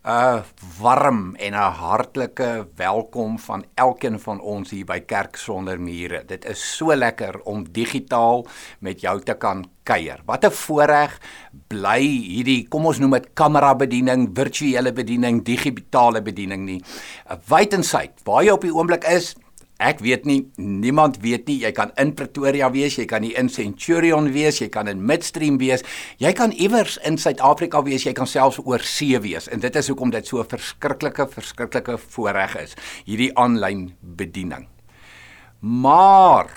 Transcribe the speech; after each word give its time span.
'n 0.00 0.42
warm 0.80 1.34
en 1.36 1.52
'n 1.52 1.72
hartlike 1.76 2.68
welkom 2.76 3.38
van 3.38 3.64
elkeen 3.74 4.20
van 4.20 4.40
ons 4.40 4.70
hier 4.70 4.84
by 4.84 5.00
Kerk 5.00 5.36
sonder 5.36 5.80
mure. 5.80 6.24
Dit 6.24 6.44
is 6.44 6.76
so 6.76 6.94
lekker 6.96 7.40
om 7.44 7.72
digitaal 7.72 8.46
met 8.80 9.00
jou 9.00 9.20
te 9.20 9.34
kan 9.34 9.66
kuier. 9.82 10.20
Wat 10.24 10.44
'n 10.44 10.50
voorreg 10.50 11.20
bly 11.68 12.00
hierdie, 12.00 12.68
kom 12.68 12.86
ons 12.86 12.98
noem 12.98 13.10
dit 13.10 13.28
kamera 13.34 13.74
bediening, 13.74 14.30
virtuele 14.34 14.92
bediening, 14.92 15.44
digitale 15.44 16.22
bediening 16.22 16.64
nie. 16.64 16.82
Wyd 17.48 17.72
en 17.74 17.82
suid, 17.82 18.12
waar 18.24 18.44
jy 18.44 18.50
op 18.50 18.62
die 18.62 18.74
oomblik 18.74 19.04
is, 19.04 19.34
Ek 19.80 20.02
weet 20.04 20.26
nie, 20.28 20.42
niemand 20.60 21.16
weet 21.24 21.46
nie. 21.48 21.56
Jy 21.62 21.70
kan 21.72 21.94
in 22.00 22.12
Pretoria 22.12 22.68
wees, 22.72 22.98
jy 23.00 23.06
kan 23.08 23.24
in 23.24 23.48
Centurion 23.48 24.28
wees, 24.34 24.58
jy 24.60 24.68
kan 24.72 24.90
in 24.92 25.00
Midstream 25.08 25.56
wees. 25.60 25.80
Jy 26.20 26.34
kan 26.36 26.52
iewers 26.52 26.98
in 27.08 27.16
Suid-Afrika 27.20 27.80
wees, 27.86 28.04
jy 28.04 28.12
kan 28.16 28.28
selfs 28.28 28.60
oor 28.60 28.84
see 28.84 29.16
wees. 29.24 29.48
En 29.48 29.62
dit 29.62 29.76
is 29.80 29.88
hoekom 29.88 30.12
dit 30.12 30.26
so 30.26 30.40
'n 30.40 30.50
verskriklike 30.52 31.26
verskriklike 31.26 31.96
voorreg 31.96 32.56
is, 32.56 32.76
hierdie 33.06 33.32
aanlyn 33.36 33.94
bediening. 34.02 34.68
Maar 35.60 36.50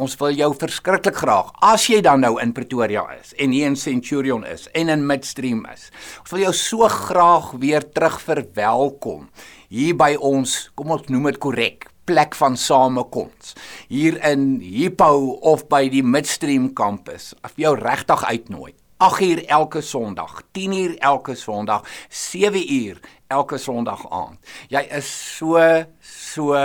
ons 0.00 0.16
wil 0.16 0.32
jou 0.32 0.48
verskriklik 0.56 1.14
graag 1.14 1.52
as 1.62 1.86
jy 1.86 2.00
dan 2.00 2.20
nou 2.20 2.40
in 2.40 2.52
Pretoria 2.52 3.04
is 3.20 3.34
en 3.38 3.52
hier 3.52 3.66
in 3.66 3.76
Centurion 3.76 4.46
is 4.46 4.66
en 4.72 4.88
in 4.88 5.06
Midstream 5.06 5.66
is. 5.72 5.90
Ons 6.20 6.30
wil 6.30 6.40
jou 6.40 6.52
so 6.52 6.88
graag 6.88 7.52
weer 7.60 7.84
terug 7.92 8.20
verwelkom 8.20 9.28
hier 9.68 9.94
by 9.94 10.16
ons, 10.16 10.70
kom 10.74 10.90
ons 10.90 11.06
noem 11.12 11.30
dit 11.30 11.38
korrek, 11.38 11.86
plek 12.10 12.34
van 12.34 12.56
samekoms 12.58 13.52
hier 13.88 14.16
in 14.26 14.58
Hippo 14.58 15.36
of 15.46 15.68
by 15.70 15.84
die 15.92 16.02
Midstream 16.02 16.72
kampus. 16.74 17.30
Af 17.46 17.54
jou 17.60 17.76
regtig 17.78 18.24
uitnooi. 18.26 18.72
8 19.00 19.22
uur 19.24 19.44
elke 19.46 19.80
Sondag, 19.80 20.42
10 20.52 20.72
uur 20.76 20.96
elke 20.98 21.34
Sondag, 21.34 21.86
7 22.08 22.72
uur 22.72 22.98
elke 23.30 23.56
Sondag 23.58 24.02
aand. 24.10 24.36
Jy 24.68 24.82
is 24.98 25.08
so 25.38 25.56
so 26.04 26.58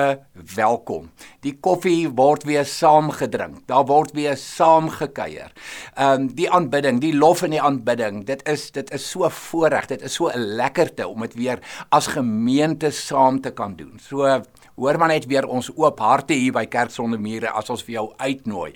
welkom. 0.55 1.07
Die 1.45 1.53
koffie 1.63 2.09
word 2.17 2.43
weer 2.49 2.65
saam 2.67 3.11
gedrink. 3.15 3.61
Daar 3.69 3.85
word 3.87 4.11
weer 4.17 4.35
saam 4.39 4.89
gekuier. 4.91 5.53
Ehm 5.93 6.25
um, 6.25 6.27
die 6.35 6.49
aanbidding, 6.51 6.99
die 6.99 7.13
lof 7.15 7.45
en 7.45 7.55
die 7.55 7.61
aanbidding, 7.61 8.25
dit 8.27 8.43
is 8.49 8.67
dit 8.75 8.91
is 8.91 9.05
so 9.13 9.29
voorreg. 9.29 9.87
Dit 9.93 10.01
is 10.01 10.17
so 10.19 10.27
'n 10.27 10.57
lekkerte 10.59 11.07
om 11.07 11.21
dit 11.21 11.39
weer 11.39 11.59
as 11.89 12.07
gemeente 12.17 12.91
saam 12.91 13.41
te 13.41 13.51
kan 13.51 13.75
doen. 13.75 13.99
So 14.01 14.41
hoor 14.75 14.97
maar 14.97 15.07
net 15.07 15.25
weer 15.25 15.47
ons 15.47 15.71
oop 15.75 15.99
harte 15.99 16.33
hier 16.33 16.53
by 16.53 16.65
Kerk 16.65 16.91
sonder 16.91 17.19
mure 17.19 17.49
as 17.49 17.69
ons 17.69 17.83
vir 17.83 17.93
jou 17.93 18.07
uitnooi 18.19 18.73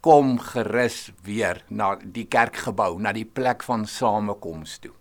kom 0.00 0.36
gerus 0.38 1.10
weer 1.26 1.64
na 1.68 1.96
die 1.98 2.26
kerkgebou, 2.30 2.98
na 3.02 3.12
die 3.12 3.26
plek 3.26 3.64
van 3.66 3.86
samekoms 3.86 4.78
toe. 4.82 4.94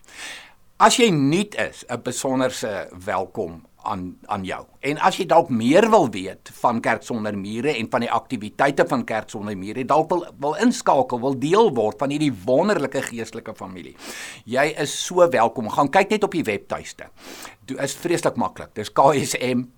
As 0.81 0.97
jy 0.97 1.09
nuut 1.13 1.55
is, 1.55 1.85
'n 1.89 2.01
besonderse 2.01 2.89
welkom 3.05 3.66
aan 3.83 4.17
aan 4.25 4.43
jou. 4.45 4.65
En 4.79 4.97
as 4.97 5.17
jy 5.19 5.25
dalk 5.29 5.49
meer 5.53 5.89
wil 5.91 6.09
weet 6.11 6.49
van 6.61 6.81
Kerk 6.83 7.03
sonder 7.03 7.37
mure 7.37 7.71
en 7.75 7.87
van 7.91 7.99
die 8.03 8.11
aktiwiteite 8.11 8.85
van 8.89 9.03
Kerk 9.07 9.29
sonder 9.29 9.57
mure, 9.57 9.85
dalk 9.85 10.09
wil 10.11 10.25
wil 10.39 10.55
inskakel, 10.63 11.19
wil 11.23 11.39
deel 11.39 11.73
word 11.75 11.99
van 12.01 12.09
hierdie 12.13 12.33
wonderlike 12.45 13.01
geestelike 13.09 13.53
familie. 13.55 13.95
Jy 14.45 14.65
is 14.83 15.05
so 15.05 15.29
welkom. 15.31 15.69
Gaan 15.69 15.89
kyk 15.93 16.09
net 16.15 16.23
op 16.27 16.31
die 16.35 16.43
webtuiste. 16.47 17.05
Dit 17.67 17.79
is 17.83 17.95
vreeslik 17.99 18.35
maklik. 18.39 18.75
Dis 18.75 18.91
ksm.co.za. 18.91 19.77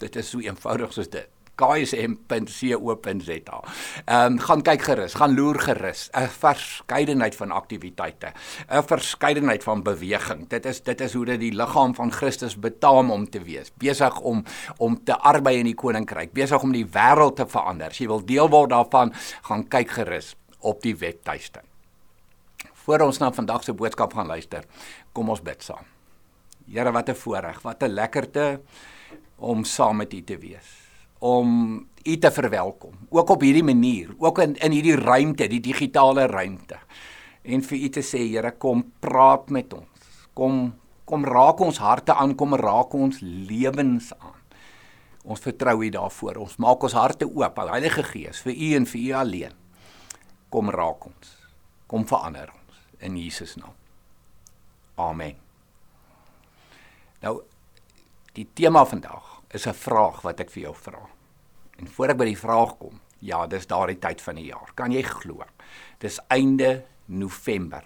Dit 0.00 0.16
is 0.16 0.30
so 0.30 0.38
eenvoudig 0.44 0.92
soos 0.94 1.10
dit 1.10 1.35
ksm.co.za. 1.56 3.58
Ehm 4.04 4.32
um, 4.32 4.38
gaan 4.38 4.62
kyk 4.62 4.82
gerus, 4.82 5.14
gaan 5.16 5.34
loer 5.34 5.60
gerus. 5.60 6.10
'n 6.12 6.28
Verskeidenheid 6.28 7.36
van 7.36 7.50
aktiwiteite, 7.50 8.32
'n 8.68 8.82
verskeidenheid 8.82 9.64
van 9.64 9.82
beweging. 9.82 10.48
Dit 10.48 10.66
is 10.66 10.82
dit 10.82 11.00
is 11.00 11.12
hoe 11.12 11.24
dit 11.24 11.40
die 11.40 11.52
liggaam 11.52 11.94
van 11.94 12.12
Christus 12.12 12.58
betaam 12.58 13.10
om 13.10 13.30
te 13.30 13.40
wees. 13.40 13.72
Besig 13.78 14.20
om 14.20 14.44
om 14.76 15.04
te 15.04 15.18
arbei 15.18 15.58
in 15.58 15.64
die 15.64 15.74
koninkryk, 15.74 16.32
besig 16.32 16.62
om 16.62 16.72
die 16.72 16.86
wêreld 16.86 17.36
te 17.36 17.46
verander. 17.46 17.88
As 17.88 17.98
jy 17.98 18.06
wil 18.06 18.24
deel 18.24 18.48
word 18.48 18.70
daarvan, 18.70 19.12
gaan 19.42 19.68
kyk 19.68 19.90
gerus 19.90 20.36
op 20.60 20.82
die 20.82 20.96
webtuiste. 20.96 21.60
Voor 22.72 23.00
ons 23.00 23.18
na 23.18 23.32
vandag 23.32 23.64
se 23.64 23.72
boodskap 23.72 24.14
gaan 24.14 24.26
luister, 24.26 24.64
kom 25.12 25.28
ons 25.28 25.42
bid 25.42 25.62
saam. 25.62 25.84
Here, 26.66 26.92
wat 26.92 27.08
'n 27.08 27.14
voorreg, 27.14 27.62
wat 27.62 27.82
'n 27.82 27.88
lekkerte 27.88 28.60
om 29.36 29.64
saam 29.64 29.96
met 29.96 30.12
U 30.12 30.24
te 30.24 30.38
wees 30.38 30.85
om 31.18 31.88
u 32.06 32.16
te 32.18 32.30
verwelkom, 32.30 32.94
ook 33.10 33.30
op 33.30 33.40
hierdie 33.40 33.64
manier, 33.64 34.14
ook 34.18 34.38
in 34.38 34.54
in 34.54 34.72
hierdie 34.72 34.96
ruimte, 34.96 35.48
die 35.48 35.60
digitale 35.60 36.26
ruimte. 36.26 36.78
En 37.42 37.62
vir 37.62 37.78
u 37.78 37.88
te 37.88 38.02
sê, 38.02 38.18
Here, 38.18 38.52
kom 38.58 38.92
praat 39.00 39.50
met 39.50 39.72
ons. 39.72 40.10
Kom 40.34 40.74
kom 41.06 41.24
raak 41.24 41.60
ons 41.62 41.78
harte 41.78 42.14
aan, 42.14 42.34
kom 42.34 42.54
raak 42.58 42.94
ons 42.94 43.20
lewens 43.22 44.10
aan. 44.18 44.42
Ons 45.24 45.40
vertrou 45.40 45.84
u 45.84 45.90
daarvoor. 45.90 46.40
Ons 46.42 46.56
maak 46.62 46.82
ons 46.82 46.92
harte 46.98 47.26
oop, 47.26 47.58
Heilige 47.70 48.02
Gees, 48.02 48.42
vir 48.42 48.54
u 48.54 48.74
en 48.74 48.86
vir 48.86 49.00
u 49.00 49.12
alleen. 49.22 49.54
Kom 50.50 50.70
raak 50.70 51.06
ons. 51.06 51.32
Kom 51.86 52.06
verander 52.06 52.50
ons 52.50 52.82
in 53.06 53.16
Jesus 53.18 53.54
naam. 53.56 53.74
Amen. 54.96 55.36
Nou 57.22 57.40
die 58.36 58.46
tema 58.54 58.84
vandag 58.84 59.35
is 59.56 59.66
'n 59.66 59.74
vraag 59.74 60.22
wat 60.22 60.40
ek 60.40 60.50
vir 60.50 60.62
jou 60.62 60.74
vra. 60.74 61.02
En 61.78 61.88
voor 61.88 62.08
ek 62.08 62.16
by 62.16 62.24
die 62.24 62.38
vraag 62.38 62.78
kom, 62.78 63.00
ja, 63.18 63.46
dis 63.46 63.66
daardie 63.66 63.98
tyd 63.98 64.20
van 64.20 64.34
die 64.34 64.46
jaar. 64.46 64.70
Kan 64.74 64.92
jy 64.92 65.02
glo? 65.02 65.44
Dis 65.98 66.20
einde 66.28 66.84
November. 67.06 67.84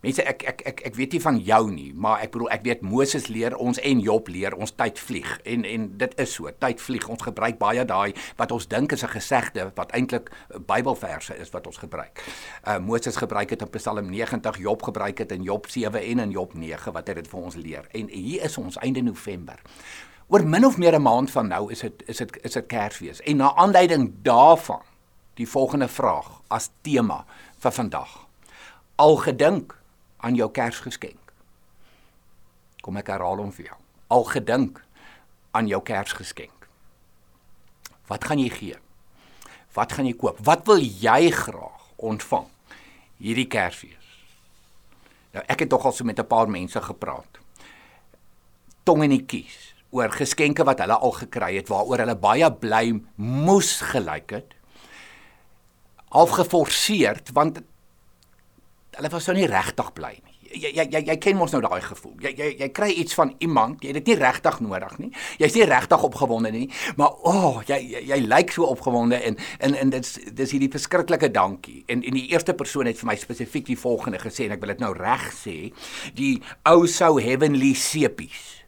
Mense 0.00 0.24
ek 0.24 0.44
ek 0.48 0.62
ek 0.64 0.78
ek 0.88 0.94
weet 0.96 1.12
nie 1.12 1.20
van 1.20 1.38
jou 1.44 1.70
nie, 1.70 1.90
maar 1.92 2.22
ek 2.24 2.30
bedoel 2.32 2.48
ek 2.54 2.62
weet 2.64 2.80
Moses 2.80 3.26
leer 3.28 3.52
ons 3.60 3.76
en 3.84 4.00
Job 4.00 4.30
leer 4.32 4.54
ons 4.56 4.72
tyd 4.72 4.96
vlieg 4.98 5.34
en 5.44 5.66
en 5.68 5.98
dit 6.00 6.14
is 6.24 6.32
so, 6.32 6.48
tyd 6.64 6.80
vlieg. 6.80 7.04
Ons 7.12 7.26
gebruik 7.26 7.58
baie 7.60 7.84
daai 7.84 8.14
wat 8.38 8.52
ons 8.56 8.66
dink 8.66 8.92
is 8.92 9.04
'n 9.04 9.12
gesegde 9.12 9.70
wat 9.76 9.92
eintlik 9.92 10.30
Bybelverse 10.56 11.36
is 11.36 11.52
wat 11.52 11.66
ons 11.66 11.76
gebruik. 11.76 12.24
Uh 12.66 12.78
Moses 12.78 13.16
gebruik 13.16 13.48
dit 13.48 13.60
in 13.60 13.70
Psalm 13.70 14.10
90, 14.10 14.58
Job 14.58 14.82
gebruik 14.82 15.16
dit 15.16 15.32
in 15.32 15.42
Job 15.42 15.68
7 15.68 16.00
en 16.00 16.18
in 16.18 16.30
Job 16.30 16.54
9 16.54 16.92
wat 16.92 17.08
hy 17.08 17.14
dit 17.14 17.28
vir 17.28 17.40
ons 17.40 17.54
leer. 17.54 17.84
En 17.92 18.08
hier 18.08 18.44
is 18.44 18.58
ons 18.58 18.78
einde 18.78 19.02
November 19.02 19.60
oor 20.30 20.46
min 20.46 20.64
of 20.64 20.78
meer 20.78 20.94
'n 20.94 21.02
maand 21.02 21.30
van 21.30 21.48
nou 21.48 21.70
is 21.70 21.80
dit 21.80 22.02
is 22.06 22.16
dit 22.16 22.42
is 22.42 22.52
dit 22.52 22.66
Kersfees. 22.66 23.20
En 23.20 23.36
na 23.36 23.54
aanleiding 23.54 24.12
daarvan 24.22 24.82
die 25.34 25.48
volgende 25.48 25.88
vraag 25.88 26.40
as 26.48 26.70
tema 26.80 27.24
vir 27.58 27.72
vandag. 27.72 28.26
Al 28.94 29.16
gedink 29.16 29.78
aan 30.16 30.34
jou 30.34 30.50
Kersgeskenk. 30.50 31.32
Kom 32.80 32.96
ek 32.96 33.06
herhaal 33.06 33.36
hom 33.36 33.52
vir 33.52 33.64
jou. 33.64 33.76
Al 34.06 34.24
gedink 34.24 34.84
aan 35.50 35.66
jou 35.66 35.82
Kersgeskenk. 35.82 36.68
Wat 38.06 38.24
gaan 38.24 38.38
jy 38.38 38.48
gee? 38.48 38.76
Wat 39.72 39.92
gaan 39.92 40.06
jy 40.06 40.14
koop? 40.14 40.38
Wat 40.38 40.66
wil 40.66 40.78
jy 40.78 41.30
graag 41.30 41.90
ontvang 41.96 42.46
hierdie 43.18 43.46
Kersfees? 43.46 43.96
Nou 45.32 45.44
ek 45.46 45.58
het 45.58 45.68
tog 45.68 45.84
al 45.84 45.92
so 45.92 46.04
met 46.04 46.18
'n 46.18 46.26
paar 46.26 46.48
mense 46.48 46.80
gepraat. 46.80 47.38
Tong 48.82 49.02
in 49.02 49.10
die 49.10 49.26
kies 49.26 49.74
oor 49.90 50.12
geskenke 50.14 50.64
wat 50.66 50.82
hulle 50.84 50.98
al 50.98 51.14
gekry 51.18 51.54
het 51.58 51.70
waaroor 51.70 52.04
hulle 52.04 52.16
baie 52.20 52.50
bly 52.62 52.84
moes 53.16 53.78
gelyk 53.92 54.36
het. 54.38 54.56
Half 56.14 56.36
geforseerd 56.40 57.32
want 57.34 57.62
hulle 58.98 59.12
was 59.12 59.30
nou 59.30 59.38
nie 59.38 59.48
regtig 59.50 59.94
bly 59.96 60.12
nie. 60.18 60.36
Jy 60.50 60.72
jy 60.74 60.84
jy, 60.90 61.00
jy 61.06 61.14
ken 61.22 61.36
mos 61.38 61.52
nou 61.54 61.60
daai 61.62 61.78
gevoel. 61.84 62.16
Jy 62.24 62.32
jy 62.34 62.48
jy 62.58 62.68
kry 62.74 62.88
iets 62.98 63.14
van 63.14 63.30
iemand, 63.38 63.84
jy 63.84 63.92
het 63.92 64.00
dit 64.00 64.08
nie 64.10 64.16
regtig 64.18 64.56
nodig 64.64 64.96
nie. 64.98 65.10
Jy's 65.38 65.54
nie 65.54 65.66
regtig 65.70 66.06
opgewonde 66.08 66.50
nie, 66.50 66.64
maar 66.98 67.14
o, 67.22 67.34
oh, 67.34 67.60
jy 67.68 67.78
jy, 67.92 68.00
jy 68.10 68.18
lyk 68.26 68.50
so 68.54 68.66
opgewonde 68.66 69.20
en 69.28 69.38
en 69.62 69.76
en 69.78 69.94
dit's 69.94 70.16
dis 70.26 70.54
hierdie 70.56 70.72
verskriklike 70.72 71.30
dankie. 71.34 71.84
En 71.86 72.02
en 72.02 72.18
die 72.18 72.26
eerste 72.34 72.56
persoon 72.58 72.90
het 72.90 72.98
vir 72.98 73.12
my 73.12 73.18
spesifiek 73.20 73.68
die 73.70 73.78
volgende 73.78 74.18
gesê 74.22 74.48
en 74.48 74.56
ek 74.58 74.64
wil 74.64 74.74
dit 74.74 74.82
nou 74.82 74.90
reg 74.98 75.30
sê, 75.38 75.56
die 76.18 76.40
ou 76.66 76.82
sou 76.90 77.14
heavenly 77.22 77.76
sepies 77.78 78.59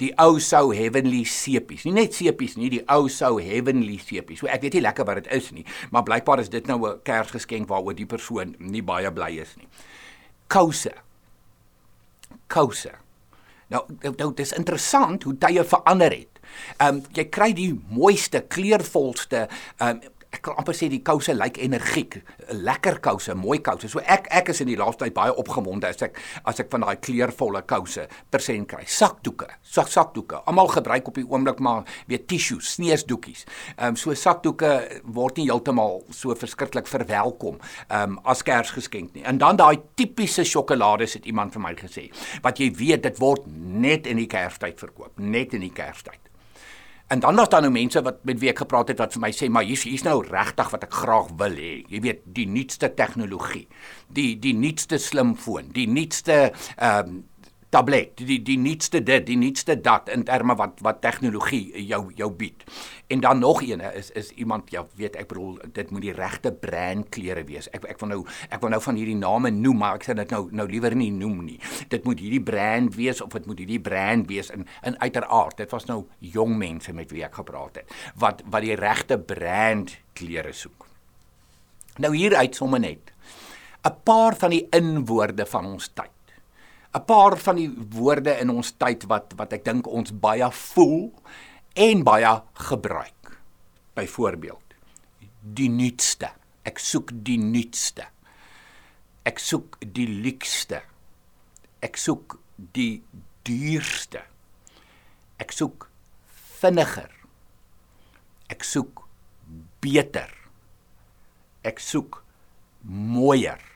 die 0.00 0.10
ou 0.20 0.38
sou 0.42 0.70
heavenly 0.74 1.22
sepies. 1.28 1.84
Nie 1.84 1.94
net 1.96 2.16
sepies 2.16 2.56
nie, 2.56 2.70
die 2.72 2.82
ou 2.90 3.08
sou 3.12 3.36
heavenly 3.40 3.98
sepies. 4.02 4.40
So 4.40 4.50
ek 4.50 4.64
weet 4.64 4.78
nie 4.78 4.86
lekker 4.86 5.06
wat 5.08 5.22
dit 5.22 5.30
is 5.36 5.50
nie, 5.56 5.66
maar 5.92 6.06
blykbaar 6.06 6.40
is 6.40 6.50
dit 6.52 6.66
nou 6.66 6.80
'n 6.86 7.00
Kersgeskenk 7.04 7.68
waaroor 7.68 7.94
die 7.94 8.06
persoon 8.06 8.56
nie 8.58 8.82
baie 8.82 9.10
bly 9.12 9.40
is 9.40 9.56
nie. 9.56 9.68
Kouse. 10.48 10.92
Kouse. 12.48 12.92
Nou, 13.68 13.84
nou, 14.02 14.14
nou 14.18 14.30
dit 14.34 14.46
is 14.46 14.52
interessant 14.52 15.22
hoe 15.22 15.36
tye 15.38 15.64
verander 15.64 16.10
het. 16.10 16.40
Ehm 16.78 16.96
um, 16.96 17.02
jy 17.14 17.24
kry 17.30 17.52
die 17.52 17.72
mooiste, 17.90 18.40
kleurvolste 18.48 19.48
ehm 19.78 20.00
um, 20.00 20.00
ek 20.30 20.42
kan 20.46 20.58
amper 20.60 20.76
sê 20.76 20.86
die 20.90 21.02
kouse 21.02 21.34
lyk 21.34 21.58
energiek, 21.62 22.20
lekker 22.54 23.00
kouse, 23.02 23.34
mooi 23.38 23.58
kouse. 23.66 23.88
So 23.90 24.02
ek 24.04 24.28
ek 24.40 24.52
is 24.52 24.62
in 24.62 24.70
die 24.70 24.78
laaste 24.78 25.04
tyd 25.04 25.16
baie 25.16 25.34
opgewonde 25.42 25.90
as 25.90 26.02
ek 26.06 26.20
as 26.46 26.62
ek 26.62 26.70
van 26.72 26.86
daai 26.86 27.00
kleurvolle 27.02 27.62
kouse 27.70 28.06
persent 28.30 28.68
kry. 28.70 28.84
Sakdoeke, 28.86 29.48
sak 29.66 29.90
sakdoeke. 29.90 30.42
Almal 30.50 30.70
gebruik 30.70 31.10
op 31.10 31.18
die 31.18 31.26
oomblik 31.26 31.60
maar 31.64 31.82
weer 32.10 32.22
tissues, 32.30 32.76
sneesdoekies. 32.76 33.44
Ehm 33.76 33.92
um, 33.92 34.00
so 34.00 34.14
sakdoeke 34.14 35.02
word 35.04 35.40
nie 35.40 35.48
heeltemal 35.50 36.00
so 36.14 36.34
verskriklik 36.38 36.88
verwelkom 36.90 37.58
ehm 37.88 38.16
um, 38.16 38.18
as 38.30 38.44
Kersgeskenk 38.46 39.14
nie. 39.14 39.26
En 39.26 39.38
dan 39.38 39.58
daai 39.58 39.82
tipiese 39.98 40.44
sjokolade 40.46 41.10
het 41.10 41.26
iemand 41.26 41.54
vir 41.56 41.66
my 41.66 41.74
gesê, 41.78 42.08
wat 42.44 42.60
jy 42.60 42.70
weet 42.78 43.02
dit 43.08 43.18
word 43.18 43.46
net 43.50 44.06
in 44.06 44.20
die 44.20 44.30
Kerstyd 44.30 44.78
verkoop, 44.78 45.18
net 45.18 45.54
in 45.58 45.66
die 45.66 45.74
Kerstyd. 45.74 46.29
En 47.10 47.20
dan 47.20 47.34
was 47.34 47.48
daar 47.48 47.64
nou 47.64 47.72
mense 47.72 48.02
wat 48.06 48.20
met 48.22 48.38
wie 48.38 48.52
ek 48.52 48.60
gepraat 48.62 48.92
het 48.92 49.00
wat 49.02 49.16
vir 49.16 49.22
my 49.24 49.30
sê, 49.34 49.48
maar 49.50 49.64
hier's 49.66 49.82
hier's 49.82 50.04
nou 50.06 50.20
regtig 50.22 50.68
wat 50.70 50.84
ek 50.86 50.92
graag 50.94 51.32
wil 51.40 51.56
hê. 51.58 51.72
Jy 51.90 52.00
weet, 52.04 52.20
die 52.36 52.46
nuutste 52.46 52.92
tegnologie, 52.94 53.64
die 54.14 54.36
die 54.38 54.54
nuutste 54.54 55.00
slimfoon, 55.02 55.72
die 55.74 55.88
nuutste 55.90 56.38
ehm 56.76 57.10
um, 57.10 57.18
tablet, 57.70 58.18
die 58.26 58.40
die 58.42 58.58
nuutste 58.58 58.98
dit, 59.02 59.26
die 59.28 59.38
nuutste 59.38 59.76
dat 59.80 60.08
in 60.10 60.24
terme 60.26 60.56
wat 60.58 60.80
wat 60.82 61.00
tegnologie 61.04 61.70
jou 61.86 62.02
jou 62.18 62.30
bied. 62.34 62.64
En 63.10 63.20
dan 63.20 63.38
nog 63.38 63.62
eene 63.62 63.92
is 63.94 64.10
is 64.10 64.30
iemand 64.30 64.70
ja, 64.70 64.84
weet 64.98 65.16
ek 65.16 65.28
bedoel 65.30 65.58
dit 65.72 65.90
moet 65.90 66.02
die 66.02 66.14
regte 66.14 66.52
brand 66.52 67.08
klere 67.14 67.44
wees. 67.46 67.70
Ek 67.70 67.86
ek 67.94 68.02
wil 68.02 68.10
nou 68.10 68.20
ek 68.50 68.60
wil 68.60 68.74
nou 68.74 68.82
van 68.82 68.98
hierdie 68.98 69.18
name 69.18 69.54
noem, 69.54 69.78
maar 69.84 70.00
ek 70.00 70.08
sê 70.08 70.18
dit 70.18 70.34
nou 70.34 70.48
nou 70.50 70.66
liewer 70.70 70.96
nie 70.98 71.12
noem 71.14 71.44
nie. 71.46 71.58
Dit 71.88 72.04
moet 72.04 72.18
hierdie 72.18 72.42
brand 72.42 72.94
wees 72.98 73.22
of 73.22 73.34
dit 73.38 73.46
moet 73.46 73.62
hierdie 73.62 73.80
brand 73.80 74.26
wees 74.30 74.50
in 74.50 74.66
in 74.82 74.98
uiteraard. 74.98 75.56
Dit 75.62 75.70
was 75.70 75.86
nou 75.86 76.04
jong 76.18 76.58
mense 76.58 76.92
met 76.92 77.14
wie 77.14 77.24
ek 77.26 77.38
gepraat 77.38 77.82
het 77.82 77.98
wat 78.18 78.42
wat 78.50 78.66
die 78.66 78.74
regte 78.74 79.18
brand 79.18 79.94
klere 80.18 80.52
soek. 80.52 80.86
Nou 82.02 82.16
hier 82.16 82.34
uit 82.36 82.54
sommer 82.54 82.80
net 82.80 83.14
'n 83.84 83.94
paar 84.04 84.36
van 84.36 84.50
die 84.50 84.66
inwoorde 84.70 85.46
van 85.46 85.66
ons 85.66 85.88
tyd. 85.94 86.19
'n 86.94 87.04
paar 87.04 87.38
van 87.38 87.56
die 87.56 87.70
woorde 87.90 88.38
in 88.38 88.50
ons 88.50 88.72
tyd 88.76 89.04
wat 89.06 89.32
wat 89.36 89.52
ek 89.52 89.64
dink 89.64 89.86
ons 89.86 90.10
baie 90.10 90.50
voel 90.50 91.12
en 91.74 92.02
baie 92.02 92.42
gebruik. 92.54 93.38
Byvoorbeeld 93.94 94.70
die 95.40 95.68
nuutste. 95.68 96.30
Ek 96.64 96.78
soek 96.78 97.12
die 97.24 97.38
nuutste. 97.40 98.06
Ek 99.24 99.38
soek 99.38 99.78
die 99.80 100.08
luukste. 100.08 100.82
Ek 101.80 101.96
soek 101.96 102.38
die 102.74 103.02
duurste. 103.44 104.22
Ek 105.40 105.52
soek 105.56 105.88
vinniger. 106.60 107.10
Ek 108.52 108.64
soek 108.66 109.06
beter. 109.80 110.32
Ek 111.64 111.80
soek 111.80 112.22
mooier. 112.84 113.69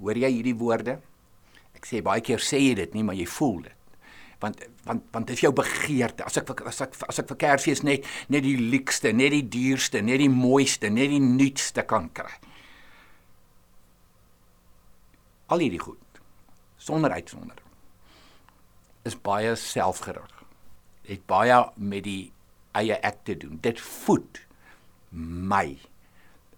Hoor 0.00 0.18
jy 0.18 0.30
hierdie 0.32 0.56
woorde? 0.56 0.98
Ek 1.76 1.86
sê 1.88 2.00
baie 2.04 2.22
keer 2.24 2.42
sê 2.42 2.60
jy 2.60 2.74
dit 2.78 2.96
nie, 2.96 3.04
maar 3.06 3.18
jy 3.18 3.28
voel 3.28 3.60
dit. 3.68 3.76
Want 4.40 4.62
want 4.88 5.04
want 5.12 5.28
dit 5.28 5.36
is 5.36 5.44
jou 5.44 5.52
begeerte. 5.52 6.24
As 6.24 6.38
ek 6.40 6.52
as 6.66 6.80
ek 6.80 6.96
as 7.08 7.20
ek 7.20 7.28
vir 7.28 7.40
Kersfees 7.44 7.82
net 7.84 8.06
net 8.32 8.44
die 8.46 8.56
luukste, 8.56 9.12
net 9.12 9.34
die 9.36 9.44
duurste, 9.44 10.00
net 10.02 10.22
die 10.22 10.30
mooiste, 10.32 10.88
net 10.88 11.12
die 11.12 11.20
nuutste 11.20 11.84
kan 11.88 12.08
kry. 12.16 12.32
Al 15.50 15.60
hierdie 15.60 15.82
goed 15.82 15.98
sonder 16.80 17.12
uitsondering 17.12 17.66
is 19.04 19.16
baie 19.16 19.54
selfgerig. 19.56 20.32
Het 21.08 21.24
baie 21.28 21.56
met 21.76 22.04
die 22.04 22.32
eie 22.76 22.96
ek 23.04 23.24
te 23.24 23.36
doen. 23.40 23.58
Dit 23.64 23.80
voed 23.80 24.42
my 25.10 25.78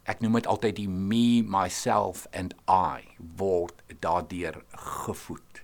ek 0.05 0.21
noem 0.21 0.41
dit 0.41 0.47
altyd 0.51 0.77
die 0.77 0.89
me 0.89 1.43
myself 1.47 2.27
and 2.33 2.55
i 2.69 3.03
word 3.39 3.83
daardeur 4.01 4.63
gevoed. 5.05 5.63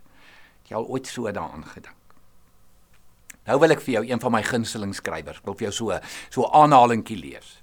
Het 0.62 0.74
jy 0.74 0.76
al 0.76 0.90
ooit 0.90 1.06
so 1.06 1.30
daaraan 1.30 1.66
gedink? 1.66 1.94
Nou 3.48 3.56
wil 3.62 3.72
ek 3.72 3.80
vir 3.80 3.94
jou 3.94 4.02
een 4.04 4.20
van 4.20 4.32
my 4.34 4.42
gunsteling 4.44 4.90
skrywers, 4.92 5.40
wil 5.46 5.56
vir 5.56 5.70
jou 5.70 5.74
so 5.78 5.98
so 6.28 6.48
aanhalingkie 6.52 7.16
lees. 7.16 7.54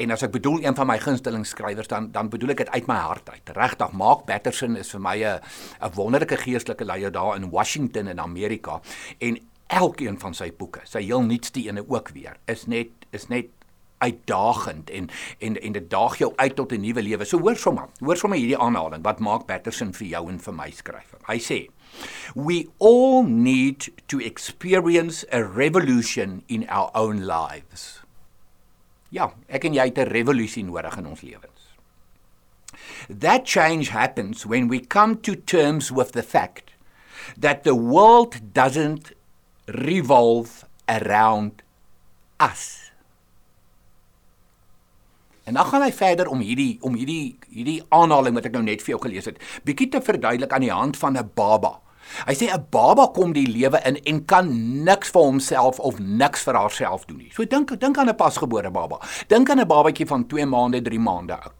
En 0.00 0.12
as 0.12 0.24
ek 0.26 0.34
bedoel 0.34 0.66
een 0.66 0.76
van 0.76 0.88
my 0.90 0.98
gunsteling 1.00 1.46
skrywers 1.48 1.88
dan 1.88 2.10
dan 2.12 2.28
bedoel 2.32 2.52
ek 2.52 2.64
dit 2.64 2.72
uit 2.74 2.90
my 2.90 2.98
hart 3.00 3.30
uit. 3.32 3.52
Regtig, 3.56 3.94
Mark 3.96 4.26
Batterson 4.28 4.76
is 4.76 4.92
vir 4.92 5.00
my 5.00 5.16
'n 5.16 5.40
'n 5.80 5.94
wonderlike 5.96 6.36
geestelike 6.36 6.84
leier 6.84 7.12
daar 7.12 7.36
in 7.36 7.50
Washington 7.50 8.08
in 8.08 8.20
Amerika 8.20 8.80
en 9.18 9.38
elkeen 9.66 10.18
van 10.18 10.34
sy 10.34 10.52
boeke, 10.52 10.80
sy 10.84 11.02
heel 11.02 11.22
nuutste 11.22 11.62
ene 11.62 11.84
ook 11.88 12.10
weer, 12.10 12.36
is 12.46 12.66
net 12.66 12.90
is 13.10 13.28
net 13.28 13.46
uitdagend 14.00 14.90
en 14.90 15.08
en 15.38 15.56
en 15.60 15.76
dit 15.76 15.90
daag 15.90 16.16
jou 16.18 16.32
uit 16.36 16.54
tot 16.56 16.72
'n 16.72 16.80
nuwe 16.80 17.02
lewe. 17.02 17.24
So 17.24 17.38
hoor 17.38 17.56
sommer, 17.56 17.88
hoor 17.98 18.16
sommer 18.16 18.38
hierdie 18.38 18.58
aanhaling 18.58 19.02
wat 19.02 19.20
Mark 19.20 19.46
Patterson 19.46 19.92
vir 19.92 20.06
jou 20.06 20.28
en 20.28 20.40
vir 20.40 20.54
my 20.54 20.70
skryf. 20.70 21.14
Hy 21.26 21.38
sê: 21.38 21.68
We 22.34 22.68
all 22.78 23.22
need 23.22 23.90
to 24.06 24.18
experience 24.18 25.26
a 25.32 25.42
revolution 25.42 26.42
in 26.46 26.68
our 26.68 26.90
own 26.94 27.26
lives. 27.26 28.00
Ja, 29.10 29.32
ek 29.48 29.64
en 29.64 29.74
jy 29.74 29.84
het 29.84 29.98
'n 29.98 30.10
revolusie 30.10 30.64
nodig 30.64 30.96
in 30.96 31.06
ons 31.06 31.20
lewens. 31.20 31.74
That 33.08 33.48
change 33.48 33.90
happens 33.90 34.46
when 34.46 34.68
we 34.68 34.80
come 34.80 35.20
to 35.20 35.34
terms 35.34 35.90
with 35.90 36.12
the 36.12 36.22
fact 36.22 36.72
that 37.36 37.64
the 37.64 37.74
world 37.74 38.52
doesn't 38.52 39.12
revolve 39.66 40.64
around 40.88 41.62
us. 42.38 42.79
En 45.50 45.56
dan 45.56 45.66
gaan 45.66 45.82
hy 45.82 45.90
verder 45.90 46.28
om 46.30 46.38
hierdie 46.38 46.78
om 46.86 46.94
hierdie 46.94 47.34
hierdie 47.50 47.80
aanhaling 47.90 48.36
wat 48.38 48.44
ek 48.46 48.52
nou 48.54 48.62
net 48.62 48.84
vir 48.86 48.92
jou 48.94 49.00
gelees 49.02 49.26
het, 49.26 49.40
bietjie 49.66 49.88
te 49.90 49.98
verduidelik 49.98 50.52
aan 50.54 50.62
die 50.62 50.70
hand 50.70 50.98
van 51.00 51.18
'n 51.18 51.30
baba. 51.34 51.80
Hy 52.28 52.34
sê 52.38 52.46
'n 52.54 52.66
baba 52.70 53.08
kom 53.10 53.32
die 53.32 53.50
lewe 53.50 53.80
in 53.84 53.98
en 54.04 54.24
kan 54.24 54.46
niks 54.84 55.10
vir 55.10 55.22
homself 55.22 55.80
of 55.80 55.98
niks 55.98 56.46
vir 56.46 56.54
haarself 56.54 57.06
doen 57.06 57.18
nie. 57.18 57.30
So 57.34 57.44
dink 57.44 57.80
dink 57.80 57.98
aan 57.98 58.08
'n 58.08 58.16
pasgebore 58.16 58.70
baba. 58.70 59.00
Dink 59.26 59.50
aan 59.50 59.58
'n 59.58 59.66
babatjie 59.66 60.06
van 60.06 60.26
2 60.26 60.46
maande, 60.46 60.82
3 60.82 60.98
maande 61.00 61.34
oud. 61.34 61.58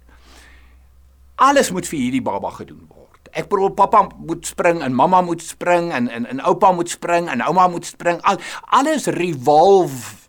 Alles 1.35 1.71
moet 1.71 1.87
vir 1.89 1.99
hierdie 1.99 2.23
baba 2.23 2.51
gedoen 2.51 2.87
word. 2.89 3.29
Ek 3.33 3.49
bedoel 3.49 3.71
pappa 3.71 4.09
moet 4.19 4.47
spring 4.47 4.83
en 4.83 4.95
mamma 4.95 5.21
moet 5.21 5.43
spring 5.43 5.93
en 5.93 6.09
en 6.09 6.27
en 6.27 6.41
oupa 6.41 6.73
moet 6.73 6.91
spring 6.91 7.29
en 7.29 7.43
ouma 7.43 7.69
moet 7.69 7.87
spring. 7.87 8.23
Al, 8.23 8.39
alles 8.71 9.07
revolve 9.07 10.20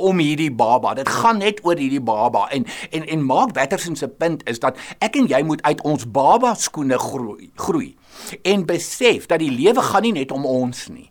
om 0.00 0.18
hierdie 0.22 0.50
baba. 0.52 0.94
Dit 0.98 1.08
gaan 1.08 1.40
net 1.42 1.60
oor 1.66 1.78
hierdie 1.78 2.02
baba 2.02 2.46
en 2.54 2.66
en 2.90 3.06
en 3.06 3.22
Mark 3.26 3.54
Watterson 3.56 3.96
se 3.96 4.08
punt 4.08 4.42
is 4.48 4.60
dat 4.62 4.78
ek 4.98 5.16
en 5.20 5.28
jy 5.30 5.42
moet 5.46 5.62
uit 5.62 5.82
ons 5.86 6.06
baba 6.08 6.54
skoene 6.58 6.98
groei, 6.98 7.50
groei 7.54 7.94
en 8.42 8.66
besef 8.66 9.28
dat 9.30 9.42
die 9.42 9.52
lewe 9.52 9.82
gaan 9.82 10.06
nie 10.08 10.16
net 10.20 10.32
om 10.32 10.46
ons 10.48 10.88
nie. 10.88 11.10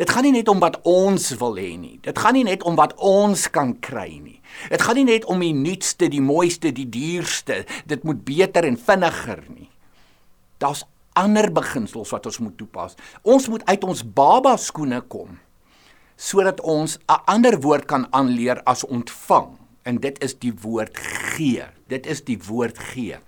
Dit 0.00 0.10
gaan 0.10 0.24
nie 0.24 0.32
net 0.32 0.48
om 0.48 0.62
wat 0.62 0.78
ons 0.88 1.26
wil 1.42 1.58
hê 1.60 1.74
nie. 1.76 1.98
Dit 2.00 2.18
gaan 2.18 2.32
nie 2.38 2.46
net 2.46 2.62
om 2.64 2.78
wat 2.78 2.94
ons 3.04 3.42
kan 3.52 3.74
kry 3.84 4.16
nie. 4.16 4.38
Dit 4.72 4.80
gaan 4.80 4.96
nie 4.96 5.04
net 5.04 5.26
om 5.28 5.42
die 5.44 5.52
nuutste, 5.52 6.08
die 6.08 6.22
mooiste, 6.24 6.72
die 6.72 6.88
duurste. 6.88 7.66
Dit 7.84 8.06
moet 8.08 8.22
beter 8.24 8.64
en 8.64 8.78
vinniger 8.80 9.44
nie. 9.52 9.68
Daar's 10.56 10.86
ander 11.20 11.50
beginsels 11.52 12.14
wat 12.14 12.30
ons 12.30 12.40
moet 12.40 12.56
toepas. 12.56 12.96
Ons 13.28 13.50
moet 13.52 13.64
uit 13.68 13.84
ons 13.84 14.02
baba 14.16 14.56
skoene 14.56 15.02
kom 15.12 15.36
sodat 16.20 16.60
ons 16.60 16.98
'n 17.08 17.22
ander 17.24 17.60
woord 17.60 17.84
kan 17.88 18.06
aanleer 18.12 18.60
as 18.64 18.84
ontvang 18.84 19.56
en 19.82 20.00
dit 20.00 20.22
is 20.22 20.34
die 20.38 20.52
woord 20.52 20.96
gee. 21.32 21.64
Dit 21.88 22.06
is 22.06 22.24
die 22.24 22.38
woord 22.38 22.78
gee. 22.78 23.18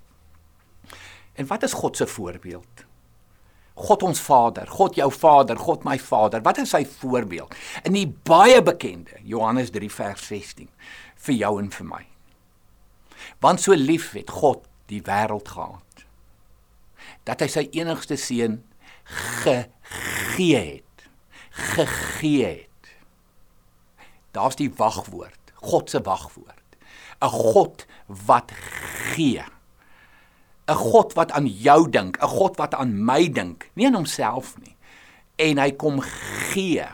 En 1.33 1.47
wat 1.47 1.63
is 1.63 1.73
God 1.73 1.97
se 1.97 2.07
voorbeeld? 2.07 2.85
God 3.73 4.03
ons 4.03 4.19
Vader, 4.19 4.67
God 4.67 4.95
jou 4.95 5.11
Vader, 5.11 5.57
God 5.57 5.83
my 5.83 5.97
Vader. 5.99 6.41
Wat 6.41 6.57
is 6.57 6.69
sy 6.69 6.85
voorbeeld? 6.85 7.55
In 7.83 7.93
die 7.93 8.07
baie 8.07 8.61
bekende 8.61 9.17
Johannes 9.23 9.71
3 9.73 9.89
vers 9.89 10.27
16 10.27 10.69
vir 11.15 11.35
jou 11.35 11.59
en 11.59 11.71
vir 11.71 11.85
my. 11.85 12.03
Want 13.41 13.61
so 13.61 13.73
lief 13.73 14.11
het 14.11 14.29
God 14.29 14.67
die 14.85 15.01
wêreld 15.01 15.47
gehad 15.47 16.05
dat 17.23 17.39
hy 17.39 17.47
sy 17.47 17.63
enigste 17.71 18.17
seun 18.19 18.59
gegee 19.07 20.59
het. 20.59 21.07
Gegee 21.49 22.45
het. 22.45 22.72
Daar's 24.33 24.57
die 24.57 24.71
wagwoord, 24.73 25.53
God 25.61 25.89
se 25.89 26.01
wagwoord. 26.01 26.63
'n 27.23 27.29
God 27.29 27.85
wat 28.07 28.51
gee. 29.13 29.43
'n 30.67 30.75
God 30.75 31.13
wat 31.13 31.31
aan 31.31 31.47
jou 31.47 31.89
dink, 31.89 32.17
'n 32.17 32.27
God 32.27 32.57
wat 32.57 32.73
aan 32.73 33.05
my 33.05 33.29
dink, 33.31 33.69
nie 33.73 33.85
aan 33.85 33.95
homself 33.95 34.55
nie. 34.59 34.75
En 35.35 35.57
hy 35.57 35.71
kom 35.71 35.99
gee 36.01 36.85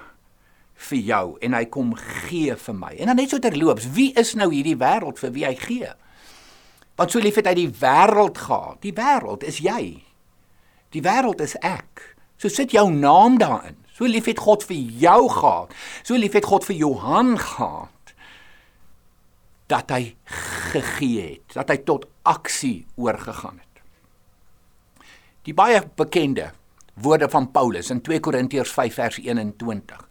vir 0.76 0.98
jou 0.98 1.38
en 1.42 1.54
hy 1.54 1.66
kom 1.66 1.96
gee 1.96 2.56
vir 2.56 2.76
my. 2.76 2.94
En 2.98 3.06
dan 3.06 3.16
net 3.16 3.30
so 3.30 3.40
terloops, 3.40 3.92
wie 3.92 4.14
is 4.14 4.34
nou 4.34 4.54
hierdie 4.54 4.78
wêreld 4.78 5.20
vir 5.20 5.32
wie 5.32 5.46
hy 5.46 5.56
gee? 5.56 5.92
Want 6.96 7.12
so 7.12 7.20
lief 7.20 7.36
het 7.36 7.48
hy 7.48 7.54
die 7.54 7.72
wêreld 7.82 8.38
gehad. 8.38 8.82
Die 8.82 8.94
wêreld 8.94 9.44
is 9.44 9.58
jy. 9.58 10.04
Die 10.90 11.02
wêreld 11.02 11.42
is 11.42 11.56
ek. 11.60 12.16
So 12.38 12.48
sit 12.48 12.72
jou 12.72 12.92
naam 12.92 13.38
daarin. 13.38 13.78
So 14.00 14.08
lief 14.08 14.26
het 14.32 14.40
God 14.40 14.64
vir 14.64 14.80
jou 15.04 15.30
gehad. 15.30 15.76
So 16.08 16.16
lief 16.16 16.34
het 16.40 16.48
God 16.48 16.64
vir 16.64 16.80
Johan 16.80 17.36
gehad. 17.38 18.00
dat 19.70 19.92
hy 19.94 20.16
gegee 20.74 21.36
het, 21.36 21.54
dat 21.54 21.70
hy 21.70 21.78
tot 21.86 22.08
aksie 22.28 22.88
oorgegaan 22.98 23.60
het. 23.62 23.84
Die 25.46 25.56
baie 25.56 25.82
bekende 25.98 26.50
woorde 27.00 27.30
van 27.32 27.48
Paulus 27.54 27.92
in 27.94 28.02
2 28.06 28.22
Korintiërs 28.26 28.74
5 28.76 28.98
vers 28.98 29.20
21. 29.22 30.02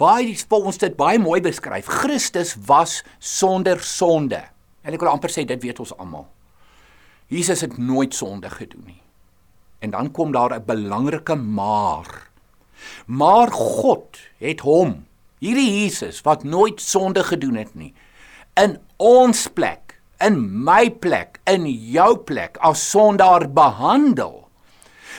Baie 0.00 0.26
dis 0.26 0.44
vir 0.48 0.68
ons 0.72 0.80
dit 0.80 0.96
baie 0.98 1.20
mooi 1.20 1.38
beskryf. 1.44 1.86
Christus 2.00 2.56
was 2.66 3.00
sonder 3.20 3.80
sonde. 3.84 4.40
En 4.82 4.96
ek 4.96 5.04
wil 5.04 5.12
amper 5.12 5.30
sê 5.30 5.44
dit 5.46 5.62
weet 5.62 5.78
ons 5.84 5.94
almal. 6.00 6.26
Jesus 7.32 7.62
het 7.64 7.76
nooit 7.78 8.16
sonde 8.16 8.50
gedoen 8.50 8.88
nie. 8.88 9.00
En 9.84 9.92
dan 9.94 10.10
kom 10.16 10.32
daar 10.32 10.56
'n 10.56 10.64
belangrike 10.66 11.36
maar. 11.36 12.31
Maar 13.06 13.52
God 13.52 14.18
het 14.42 14.60
hom, 14.60 15.04
hierdie 15.42 15.82
Jesus 15.82 16.20
wat 16.26 16.44
nooit 16.44 16.80
sonde 16.80 17.24
gedoen 17.24 17.56
het 17.56 17.74
nie, 17.74 17.94
in 18.60 18.78
ons 19.02 19.48
plek, 19.48 19.98
in 20.22 20.38
my 20.64 20.90
plek, 20.90 21.40
in 21.50 21.66
jou 21.66 22.16
plek 22.28 22.58
as 22.62 22.82
sondaar 22.92 23.48
behandel 23.50 24.42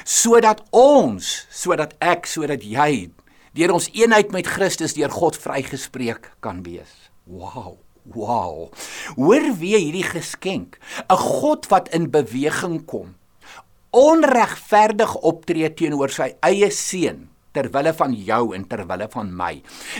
sodat 0.03 0.59
ons, 0.75 1.45
sodat 1.51 1.95
ek, 2.03 2.27
sodat 2.27 2.63
jy 2.67 3.09
deur 3.55 3.75
ons 3.75 3.87
eenheid 3.93 4.33
met 4.33 4.49
Christus 4.49 4.95
deur 4.97 5.13
God 5.13 5.37
vrygespreek 5.39 6.31
kan 6.43 6.63
wees. 6.65 6.91
Wow. 7.23 7.77
Wow. 8.03 8.73
Hoor 9.15 9.45
weer 9.55 9.79
hierdie 9.79 10.03
geskenk, 10.03 10.79
'n 11.07 11.15
God 11.15 11.69
wat 11.71 11.87
in 11.95 12.11
beweging 12.11 12.85
kom. 12.85 13.15
Onregverdig 13.91 15.15
optree 15.15 15.69
teenoor 15.69 16.09
sy 16.09 16.35
eie 16.41 16.71
seun 16.71 17.29
ter 17.53 17.69
wille 17.73 17.93
van 17.93 18.15
jou 18.17 18.41
en 18.55 18.65
ter 18.67 18.83
wille 18.89 19.07
van 19.13 19.29
my. 19.37 19.53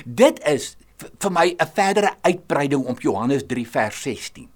Dit 0.06 0.42
is 0.50 0.74
vir 1.20 1.32
my 1.32 1.56
'n 1.60 1.70
verdere 1.74 2.14
uitbreiding 2.22 2.86
op 2.86 3.02
Johannes 3.02 3.44
3 3.48 3.68
vers 3.68 4.02
16. 4.02 4.50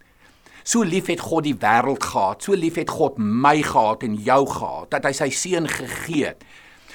So 0.64 0.84
lief 0.84 1.08
het 1.08 1.20
God 1.20 1.44
die 1.44 1.56
wêreld 1.56 2.04
gehad, 2.04 2.44
so 2.44 2.54
lief 2.54 2.76
het 2.76 2.90
God 2.90 3.18
my 3.18 3.62
gehad 3.62 4.04
en 4.04 4.16
jou 4.16 4.48
gehad 4.48 4.92
dat 4.92 5.04
hy 5.04 5.12
sy 5.12 5.30
seun 5.30 5.68
gegee 5.68 6.26
het. 6.26 6.44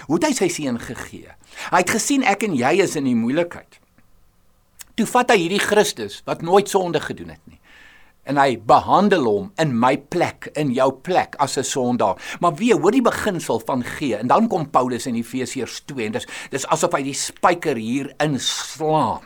Hoe 0.06 0.18
het 0.18 0.28
hy 0.28 0.35
sy 0.35 0.49
seun 0.49 0.78
gegee? 0.78 1.28
Hy 1.71 1.78
het 1.78 1.90
gesien 1.90 2.23
ek 2.23 2.42
en 2.42 2.54
jy 2.54 2.82
is 2.82 2.97
in 2.97 3.04
die 3.04 3.16
moeilikheid. 3.16 3.80
Toe 4.94 5.06
vat 5.06 5.30
hy 5.30 5.37
hierdie 5.37 5.59
Christus 5.62 6.23
wat 6.25 6.42
nooit 6.42 6.68
sonde 6.68 7.00
gedoen 7.00 7.28
het 7.28 7.40
nie 7.47 7.62
en 8.28 8.38
hy 8.38 8.56
behandel 8.56 9.26
hom 9.26 9.50
in 9.62 9.72
my 9.78 9.96
plek, 9.96 10.48
in 10.58 10.70
jou 10.74 10.90
plek 10.92 11.34
as 11.42 11.56
'n 11.58 11.64
sondaar. 11.64 12.16
Maar 12.40 12.54
wie 12.54 12.74
hoor 12.74 12.92
die 12.92 13.02
beginsel 13.02 13.60
van 13.66 13.82
gee 13.82 14.16
en 14.16 14.26
dan 14.26 14.48
kom 14.48 14.70
Paulus 14.70 15.06
in 15.06 15.14
Efesiërs 15.14 15.82
2 15.86 16.06
en 16.06 16.12
dis 16.12 16.26
dis 16.50 16.66
asof 16.66 16.92
hy 16.92 17.02
die 17.02 17.14
spyker 17.14 17.76
hier 17.76 18.14
inslaan. 18.18 19.22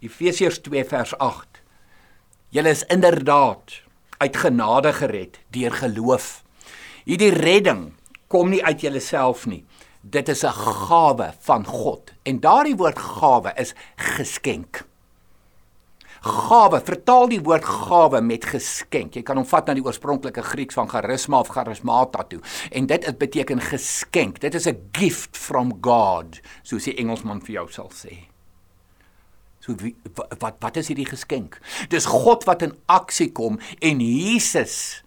Efesiërs 0.00 0.60
2 0.60 0.84
vers 0.84 1.18
8. 1.18 1.62
Julle 2.48 2.68
is 2.68 2.84
inderdaad 2.84 3.82
uit 4.18 4.36
genade 4.36 4.92
gered 4.92 5.40
deur 5.50 5.72
geloof. 5.72 6.44
Hierdie 7.04 7.32
redding 7.32 7.92
kom 8.28 8.50
nie 8.50 8.64
uit 8.64 8.80
julleself 8.80 9.46
nie. 9.46 9.64
Dit 10.02 10.28
is 10.28 10.44
'n 10.44 10.52
gawe 10.52 11.34
van 11.40 11.64
God. 11.64 12.12
En 12.22 12.40
daardie 12.40 12.76
woord 12.76 12.98
gawe 12.98 13.52
is 13.56 13.74
geskenk. 13.96 14.84
Gawe, 16.24 16.80
vertaal 16.80 17.28
die 17.28 17.40
woord 17.44 17.64
gawe 17.64 18.20
met 18.24 18.44
geskenk. 18.44 19.16
Jy 19.16 19.22
kan 19.26 19.36
hom 19.36 19.46
vat 19.46 19.66
na 19.68 19.74
die 19.74 19.84
oorspronklike 19.84 20.42
Grieks 20.42 20.78
van 20.78 20.88
charisma 20.88 21.40
of 21.40 21.52
charismata 21.54 22.24
toe. 22.30 22.40
En 22.72 22.86
dit 22.86 23.04
is 23.04 23.18
beteken 23.18 23.60
geskenk. 23.60 24.40
Dit 24.40 24.54
is 24.54 24.66
'n 24.66 24.88
gift 24.92 25.36
from 25.36 25.78
God, 25.80 26.40
soos 26.62 26.84
die 26.84 26.96
Engelsman 26.96 27.40
vir 27.40 27.54
jou 27.54 27.68
sal 27.70 27.90
sê. 27.90 28.28
So 29.60 29.74
wie, 29.74 29.96
wat 30.38 30.60
wat 30.60 30.76
is 30.76 30.88
hierdie 30.88 31.08
geskenk? 31.08 31.58
Dis 31.90 32.06
God 32.06 32.44
wat 32.44 32.62
in 32.62 32.76
aksie 32.86 33.32
kom 33.32 33.58
en 33.82 34.00
Jesus 34.00 35.02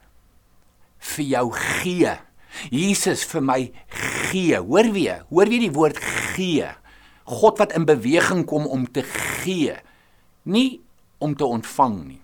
vir 1.16 1.25
jou 1.25 1.46
gee. 1.56 2.18
Jesus 2.68 3.24
vir 3.24 3.42
my 3.42 3.72
gee. 3.88 4.58
Hoor 4.58 4.92
weer, 4.92 5.24
hoor 5.30 5.48
weer 5.48 5.63
die 5.63 5.72
woord 5.72 5.98
gee. 6.36 6.68
God 7.30 7.62
wat 7.62 7.75
in 7.78 7.86
beweging 7.86 8.46
kom 8.50 8.68
om 8.68 8.92
te 8.92 9.06
gee. 9.06 9.78
Nie 10.44 10.82
om 11.20 11.36
te 11.36 11.46
ontvang 11.46 12.00
nie. 12.08 12.22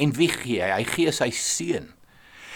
En 0.00 0.14
wie 0.16 0.30
gee 0.32 0.62
hy? 0.62 0.70
Hy 0.80 0.86
gee 0.94 1.12
sy 1.12 1.28
seun. 1.34 1.90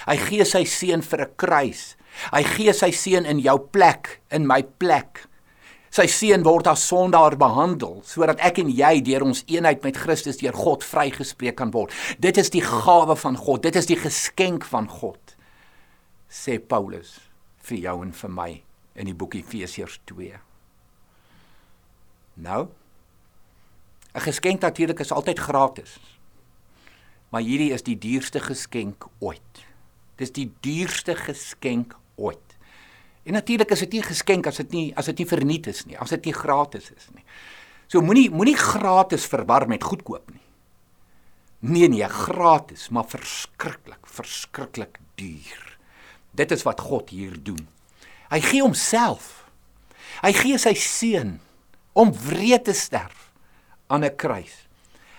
Hy 0.05 0.17
gee 0.21 0.47
sy 0.49 0.65
seun 0.69 1.03
vir 1.03 1.21
'n 1.25 1.35
kruis. 1.37 1.97
Hy 2.33 2.43
gee 2.43 2.73
sy 2.73 2.91
seun 2.91 3.27
in 3.27 3.41
jou 3.41 3.59
plek, 3.59 4.21
in 4.31 4.47
my 4.47 4.63
plek. 4.63 5.27
Sy 5.95 6.07
seun 6.07 6.43
word 6.43 6.67
as 6.67 6.83
sondaar 6.89 7.37
behandel 7.39 8.01
sodat 8.03 8.41
ek 8.41 8.59
en 8.59 8.71
jy 8.71 9.01
deur 9.01 9.23
ons 9.23 9.45
eenheid 9.47 9.85
met 9.85 9.97
Christus 9.97 10.41
deur 10.41 10.53
God 10.53 10.83
vrygespreek 10.83 11.57
kan 11.57 11.71
word. 11.71 11.93
Dit 12.19 12.37
is 12.37 12.51
die 12.51 12.63
gawe 12.63 13.17
van 13.17 13.37
God. 13.37 13.63
Dit 13.63 13.77
is 13.77 13.87
die 13.87 13.99
geskenk 13.99 14.65
van 14.65 14.89
God. 14.89 15.37
Sê 16.29 16.59
Paulus 16.59 17.21
vir 17.63 17.79
jou 17.79 18.03
en 18.03 18.13
vir 18.13 18.31
my 18.31 18.63
in 18.95 19.07
die 19.07 19.15
boek 19.15 19.35
Efesiërs 19.39 20.01
2. 20.11 20.35
Nou 22.43 22.69
'n 24.15 24.21
geskenk 24.21 24.61
natuurlik 24.61 25.01
is 25.01 25.13
altyd 25.13 25.39
gratis. 25.39 25.99
Maar 27.29 27.43
hierdie 27.43 27.73
is 27.73 27.83
die 27.83 27.99
duurste 27.99 28.41
geskenk 28.41 29.07
ooit. 29.19 29.67
Dis 30.17 30.31
die 30.33 30.53
duurste 30.61 31.17
geskenk 31.19 31.97
ooit. 32.15 32.57
En 33.25 33.33
natuurlik 33.33 33.71
is 33.71 33.79
dit 33.79 33.93
nie 33.93 34.03
geskenk 34.03 34.47
as 34.47 34.57
dit 34.57 34.71
nie 34.71 34.97
as 34.97 35.11
dit 35.11 35.19
nie 35.19 35.27
verniet 35.27 35.67
is 35.67 35.85
nie, 35.87 35.99
as 35.99 36.11
dit 36.15 36.25
nie 36.25 36.35
gratis 36.35 36.93
is 36.95 37.09
nie. 37.15 37.25
So 37.91 38.01
moenie 38.01 38.31
moenie 38.31 38.57
gratis 38.57 39.27
verwar 39.27 39.67
met 39.69 39.83
goedkoop 39.83 40.31
nie. 40.31 40.43
Nee 41.65 41.89
nee, 41.89 42.09
gratis, 42.09 42.89
maar 42.89 43.09
verskriklik, 43.09 44.07
verskriklik 44.07 44.99
duur. 45.15 45.79
Dit 46.31 46.53
is 46.53 46.63
wat 46.63 46.81
God 46.81 47.11
hier 47.11 47.35
doen. 47.43 47.67
Hy 48.31 48.41
gee 48.41 48.63
homself. 48.63 49.49
Hy 50.23 50.33
gee 50.37 50.59
sy 50.59 50.75
seun 50.79 51.41
om 51.93 52.13
wreed 52.13 52.65
te 52.69 52.75
sterf 52.77 53.34
aan 53.87 54.05
'n 54.05 54.17
kruis. 54.17 54.67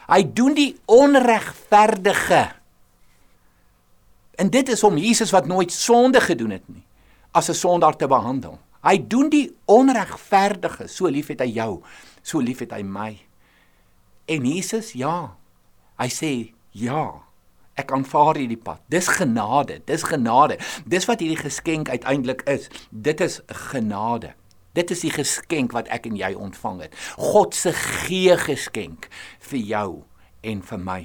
Hy 0.07 0.33
doen 0.33 0.53
die 0.53 0.77
onregverdige. 0.85 2.51
En 4.35 4.49
dit 4.49 4.69
is 4.69 4.83
om 4.83 4.97
Jesus 4.97 5.31
wat 5.31 5.47
nooit 5.47 5.71
sonde 5.71 6.21
gedoen 6.21 6.49
het 6.49 6.67
nie 6.67 6.83
as 7.35 7.49
'n 7.49 7.53
sondaar 7.53 7.95
te 7.95 8.07
behandel. 8.07 8.59
Hy 8.81 9.07
doen 9.07 9.29
die 9.29 9.55
onregverdige, 9.65 10.87
so 10.87 11.07
lief 11.07 11.27
het 11.27 11.39
hy 11.39 11.51
jou, 11.57 11.81
so 12.21 12.39
lief 12.39 12.59
het 12.59 12.71
hy 12.71 12.81
my. 12.81 13.19
En 14.25 14.45
Jesus, 14.45 14.91
ja. 14.91 15.35
Hy 15.97 16.09
sê, 16.09 16.53
ja. 16.71 17.21
Ek 17.75 17.91
aanvaar 17.91 18.35
hierdie 18.35 18.61
pad. 18.61 18.79
Dis 18.87 19.07
genade, 19.07 19.81
dis 19.85 20.03
genade. 20.03 20.57
Dis 20.85 21.05
wat 21.05 21.19
hierdie 21.19 21.43
geskenk 21.43 21.89
uiteindelik 21.89 22.41
is. 22.41 22.69
Dit 22.89 23.21
is 23.21 23.41
genade. 23.47 24.33
Dit 24.75 24.91
is 24.91 25.05
die 25.05 25.13
geskenk 25.13 25.71
wat 25.75 25.87
ek 25.93 26.09
en 26.09 26.17
jy 26.19 26.33
ontvang 26.35 26.81
het. 26.85 26.95
God 27.17 27.55
se 27.55 27.71
gee 27.73 28.35
geskenk 28.37 29.07
vir 29.49 29.59
jou 29.59 29.89
en 30.43 30.61
vir 30.61 30.81
my. 30.83 31.01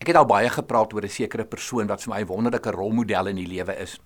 Ek 0.00 0.10
het 0.10 0.18
al 0.20 0.28
baie 0.28 0.48
gepraat 0.52 0.92
oor 0.92 1.04
'n 1.04 1.08
sekere 1.08 1.44
persoon 1.44 1.86
wat 1.86 2.02
vir 2.02 2.14
my 2.14 2.20
'n 2.20 2.26
wonderlike 2.26 2.70
rolmodel 2.70 3.26
in 3.26 3.36
die 3.36 3.46
lewe 3.46 3.76
is. 3.76 4.00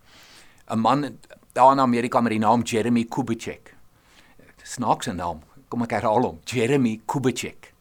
'n 0.70 0.78
Man 0.78 1.18
daar 1.52 1.72
in 1.72 1.80
Amerika 1.80 2.20
met 2.20 2.30
die 2.30 2.38
naam 2.38 2.62
Jeremy 2.62 3.04
Kubicek. 3.04 3.74
Snaakse 4.62 5.12
naam. 5.12 5.42
Kom 5.68 5.82
ek 5.82 5.90
herhaal 5.90 6.22
hom. 6.22 6.40
Jeremy 6.44 7.00
Kubicek. 7.06 7.74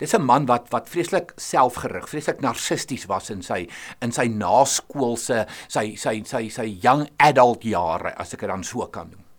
Dis 0.00 0.14
'n 0.14 0.24
man 0.24 0.46
wat 0.46 0.70
wat 0.72 0.88
vreeslik 0.88 1.32
selfgerig, 1.36 2.08
vreeslik 2.08 2.40
narcisties 2.40 3.06
was 3.06 3.30
in 3.30 3.42
sy 3.42 3.68
in 4.00 4.12
sy 4.12 4.26
naskoolse 4.28 5.46
sy 5.68 5.94
sy 5.96 6.22
sy 6.24 6.48
sy 6.48 6.78
young 6.82 7.08
adult 7.18 7.64
jare 7.64 8.14
as 8.16 8.32
ek 8.34 8.40
dit 8.40 8.48
dan 8.48 8.64
so 8.64 8.86
kan 8.86 9.10
noem 9.10 9.30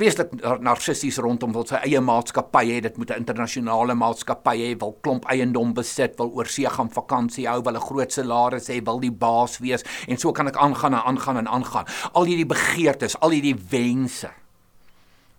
vreeslik 0.00 0.30
narcissisties 0.64 1.18
rondom 1.20 1.52
wil 1.52 1.66
sy 1.68 1.76
eie 1.84 2.00
maatskappy 2.00 2.62
hê, 2.70 2.80
dit 2.80 2.96
moet 2.96 3.10
'n 3.10 3.20
internasionale 3.20 3.94
maatskappy 3.94 4.56
hê, 4.56 4.70
wil 4.80 4.96
klomp 5.02 5.26
eiendom 5.28 5.74
besit, 5.74 6.16
wil 6.18 6.32
oorsee 6.32 6.70
gaan 6.70 6.88
vakansie 6.88 7.46
hou, 7.46 7.60
wil 7.62 7.76
'n 7.76 7.86
groot 7.88 8.12
salaris 8.12 8.68
hê, 8.68 8.80
wil 8.84 9.00
die 9.00 9.10
baas 9.12 9.58
wees 9.58 9.84
en 10.08 10.16
so 10.16 10.32
kan 10.32 10.48
ek 10.48 10.56
aangaan 10.56 10.94
en 10.94 11.04
aangaan 11.04 11.36
en 11.36 11.48
aangaan. 11.48 11.86
Al 12.14 12.24
hierdie 12.24 12.46
begeertes, 12.46 13.20
al 13.20 13.30
hierdie 13.30 13.58
wense. 13.70 14.30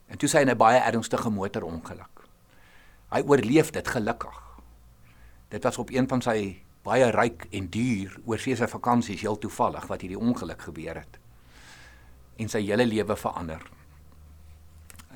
En 0.09 0.17
toe 0.17 0.29
sy 0.29 0.41
in 0.41 0.49
'n 0.49 0.57
baie 0.57 0.79
ernstige 0.79 1.29
motorongeluk. 1.29 2.20
Hy 3.11 3.21
oorleef 3.27 3.71
dit 3.75 3.87
gelukkig. 3.87 4.37
Dit 5.51 5.63
was 5.63 5.77
op 5.77 5.91
een 5.91 6.07
van 6.07 6.23
sy 6.23 6.37
baie 6.85 7.11
ryk 7.11 7.45
en 7.51 7.67
duur 7.69 8.15
oorsee 8.25 8.55
se 8.55 8.67
vakansies 8.67 9.21
heel 9.21 9.37
toevallig 9.37 9.85
wat 9.91 10.01
hierdie 10.01 10.19
ongeluk 10.19 10.61
gebeur 10.69 11.03
het. 11.03 11.19
En 12.39 12.49
sy 12.49 12.63
hele 12.65 12.87
lewe 12.87 13.15
verander 13.19 13.61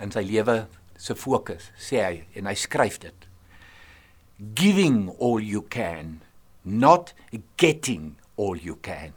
in 0.02 0.12
sy 0.12 0.24
lewe 0.28 0.66
se 1.00 1.16
fokus, 1.16 1.70
sê 1.80 2.02
hy 2.04 2.16
en 2.40 2.50
hy 2.50 2.56
skryf 2.60 3.00
dit. 3.04 3.28
Giving 4.56 5.10
all 5.24 5.44
you 5.44 5.64
can, 5.72 6.20
not 6.64 7.14
getting 7.60 8.16
all 8.36 8.60
you 8.60 8.76
can. 8.84 9.16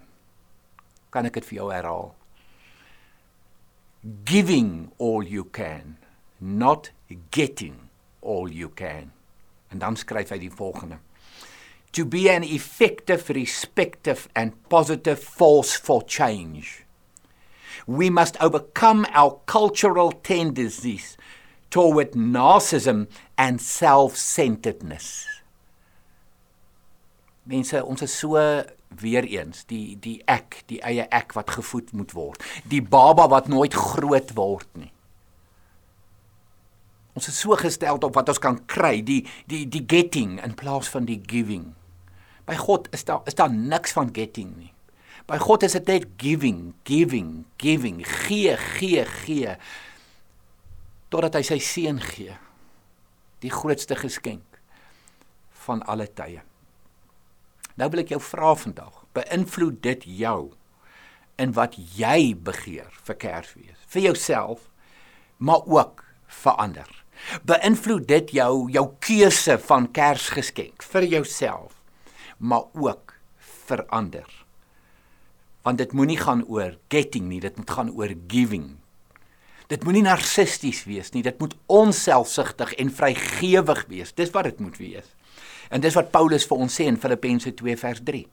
Kan 1.15 1.27
ek 1.27 1.41
dit 1.41 1.49
vir 1.51 1.61
jou 1.61 1.69
herhaal? 1.73 2.13
Giving 4.29 4.91
all 5.03 5.27
you 5.27 5.49
can, 5.55 5.97
not 6.39 6.93
getting 7.35 7.88
all 8.21 8.49
you 8.51 8.71
can. 8.75 9.13
En 9.69 9.79
dan 9.79 9.97
skryf 9.97 10.33
hy 10.33 10.39
die 10.39 10.53
volgende: 10.53 10.99
To 11.97 12.05
be 12.05 12.29
an 12.33 12.43
effective, 12.43 13.33
respective 13.33 14.29
and 14.33 14.57
positive 14.69 15.23
force 15.23 15.77
for 15.77 16.03
change. 16.07 16.85
We 17.87 18.11
must 18.11 18.37
overcome 18.41 19.07
our 19.15 19.39
cultural 19.47 20.13
tendencies 20.21 21.17
toward 21.71 22.13
narcissism 22.13 23.09
and 23.37 23.63
self-centeredness. 23.63 25.27
Mense, 27.49 27.81
ons 27.85 28.03
is 28.05 28.19
so 28.19 28.37
weer 29.01 29.25
eens 29.25 29.65
die 29.69 29.97
die 30.01 30.19
ek, 30.29 30.63
die 30.69 30.81
eie 30.85 31.07
ek 31.13 31.33
wat 31.37 31.53
gevoed 31.57 31.93
moet 31.97 32.13
word. 32.17 32.45
Die 32.69 32.83
baba 32.85 33.29
wat 33.33 33.49
nooit 33.49 33.77
groot 33.77 34.35
word 34.37 34.69
nie. 34.77 34.93
Ons 37.19 37.27
is 37.33 37.39
so 37.43 37.57
gestel 37.59 37.99
op 37.99 38.15
wat 38.15 38.29
ons 38.31 38.39
kan 38.39 38.61
kry, 38.71 39.01
die 39.03 39.25
die 39.51 39.65
die 39.67 39.83
getting 39.91 40.37
in 40.39 40.55
plaas 40.55 40.87
van 40.93 41.09
die 41.09 41.19
giving. 41.19 41.73
By 42.47 42.55
God 42.61 42.87
is 42.95 43.03
daar 43.09 43.27
is 43.27 43.35
daar 43.35 43.51
niks 43.51 43.97
van 43.97 44.13
getting 44.15 44.53
nie. 44.55 44.71
By 45.27 45.41
God 45.43 45.67
is 45.67 45.75
dit 45.75 45.91
net 45.91 46.07
giving, 46.23 46.77
giving, 46.89 47.43
giving, 47.61 47.99
gee, 48.07 48.55
gee, 48.79 49.03
gee 49.25 49.57
totdat 51.13 51.39
hy 51.39 51.43
sy 51.49 51.59
seun 51.65 51.99
gee. 52.05 52.37
Die 53.43 53.53
grootste 53.53 53.97
geskenk 53.99 54.61
van 55.67 55.83
alle 55.89 56.07
tye. 56.07 56.45
Nou 57.81 57.89
wil 57.93 58.05
ek 58.05 58.13
jou 58.15 58.21
vra 58.23 58.55
vandag, 58.61 59.03
beïnvloed 59.17 59.83
dit 59.85 60.07
jou 60.23 60.53
in 61.41 61.55
wat 61.57 61.75
jy 61.97 62.35
begeer 62.35 62.93
vir 63.09 63.19
Kersfees, 63.21 63.83
vir 63.91 64.11
jouself, 64.11 64.69
maar 65.39 65.67
ook 65.67 66.05
vir 66.45 66.59
ander. 66.61 66.89
Beïnvloed 67.49 68.07
dit 68.09 68.33
jou 68.39 68.69
jou 68.73 68.85
keuse 69.05 69.59
van 69.69 69.89
Kersgeskenk 69.93 70.85
vir 70.93 71.05
jouself, 71.05 71.77
maar 72.39 72.69
ook 72.75 73.15
vir 73.69 73.85
ander. 73.93 74.29
Want 75.67 75.79
dit 75.83 75.93
moenie 75.93 76.19
gaan 76.21 76.45
oor 76.49 76.79
getting 76.89 77.29
nie, 77.29 77.41
dit 77.41 77.57
moet 77.57 77.71
gaan 77.71 77.91
oor 77.93 78.15
giving. 78.31 78.77
Dit 79.69 79.85
moenie 79.85 80.07
narcisties 80.07 80.87
wees 80.89 81.13
nie, 81.13 81.23
dit 81.23 81.39
moet 81.41 81.55
onselfsugtig 81.67 82.73
en 82.81 82.91
vrygewig 82.91 83.85
wees. 83.91 84.15
Dis 84.17 84.33
wat 84.33 84.49
dit 84.49 84.61
moet 84.65 84.79
wees. 84.81 85.13
En 85.69 85.85
dis 85.85 85.95
wat 85.99 86.13
Paulus 86.15 86.47
vir 86.49 86.65
ons 86.65 86.81
sê 86.81 86.87
in 86.89 86.97
Filippense 86.97 87.53
2 87.53 87.77
vers 87.77 88.01
3. 88.05 88.25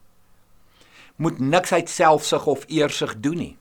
Moet 1.19 1.39
niks 1.39 1.73
uit 1.75 1.91
selfsug 1.91 2.47
of 2.47 2.63
eersug 2.71 3.17
doen 3.19 3.41
nie. 3.41 3.55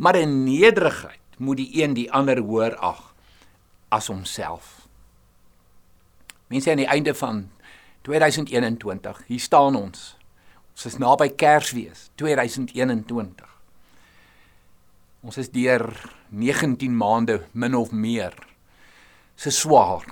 Maar 0.00 0.22
in 0.22 0.44
nederigheid 0.46 1.20
moet 1.36 1.60
die 1.60 1.82
een 1.82 1.92
die 1.96 2.08
ander 2.12 2.40
hoër 2.40 2.78
ag 2.80 3.11
as 3.92 4.08
homself. 4.10 4.86
Mense 6.52 6.72
aan 6.72 6.82
die 6.82 6.88
einde 6.88 7.14
van 7.16 7.44
2021, 8.08 9.22
hier 9.28 9.40
staan 9.40 9.76
ons. 9.78 10.14
Ons 10.72 10.88
is 10.88 10.98
naby 11.00 11.28
Kersfees 11.36 12.08
2021. 12.20 13.52
Ons 15.22 15.38
is 15.38 15.52
deur 15.54 15.86
19 16.32 16.96
maande 16.96 17.42
min 17.52 17.76
of 17.78 17.92
meer. 17.92 18.34
Se 19.36 19.52
swaar 19.54 20.08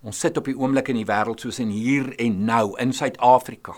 Ons 0.00 0.20
sit 0.22 0.38
op 0.40 0.46
die 0.48 0.56
oomblik 0.56 0.88
in 0.88 0.96
die 0.96 1.08
wêreld 1.08 1.42
soos 1.42 1.58
in 1.60 1.72
hier 1.74 2.14
en 2.22 2.44
nou 2.48 2.72
in 2.80 2.92
Suid-Afrika. 2.96 3.74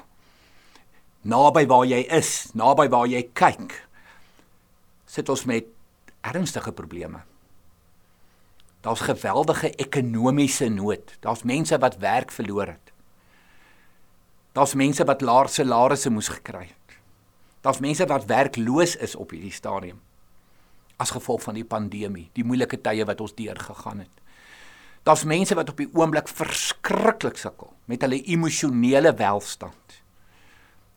Naby 1.26 1.64
waar 1.70 1.86
jy 1.86 2.02
is, 2.14 2.52
naby 2.58 2.86
waar 2.90 3.08
jy 3.10 3.24
kyk, 3.34 3.74
sit 5.06 5.30
ons 5.30 5.44
met 5.50 5.66
ernstige 6.22 6.72
probleme. 6.74 7.24
Daar's 8.82 9.00
geweldige 9.06 9.70
ekonomiese 9.78 10.68
nood. 10.68 11.16
Daar's 11.22 11.42
mense 11.46 11.78
wat 11.78 11.98
werk 12.02 12.30
verloor 12.34 12.66
het. 12.66 12.92
Daar's 14.52 14.74
mense 14.74 15.04
wat 15.04 15.22
laer 15.22 15.48
salarisse 15.48 16.10
moes 16.10 16.28
gekry 16.28 16.66
het. 16.66 16.96
Daar's 17.62 17.78
mense 17.78 18.06
wat 18.06 18.26
werkloos 18.26 18.96
is 18.96 19.14
op 19.14 19.30
hierdie 19.30 19.54
stadium 19.54 20.00
as 21.02 21.10
gevolg 21.10 21.42
van 21.42 21.56
die 21.58 21.66
pandemie, 21.66 22.28
die 22.36 22.44
moeilike 22.46 22.78
tye 22.84 23.02
wat 23.08 23.20
ons 23.24 23.34
deurgegaan 23.34 24.04
het. 24.04 24.20
Daar's 25.02 25.24
mense 25.26 25.56
wat 25.58 25.72
op 25.72 25.80
die 25.80 25.88
oomblik 25.98 26.28
verskriklik 26.30 27.40
sukkel 27.40 27.72
met 27.90 28.04
hulle 28.04 28.20
emosionele 28.30 29.10
welstand. 29.18 29.96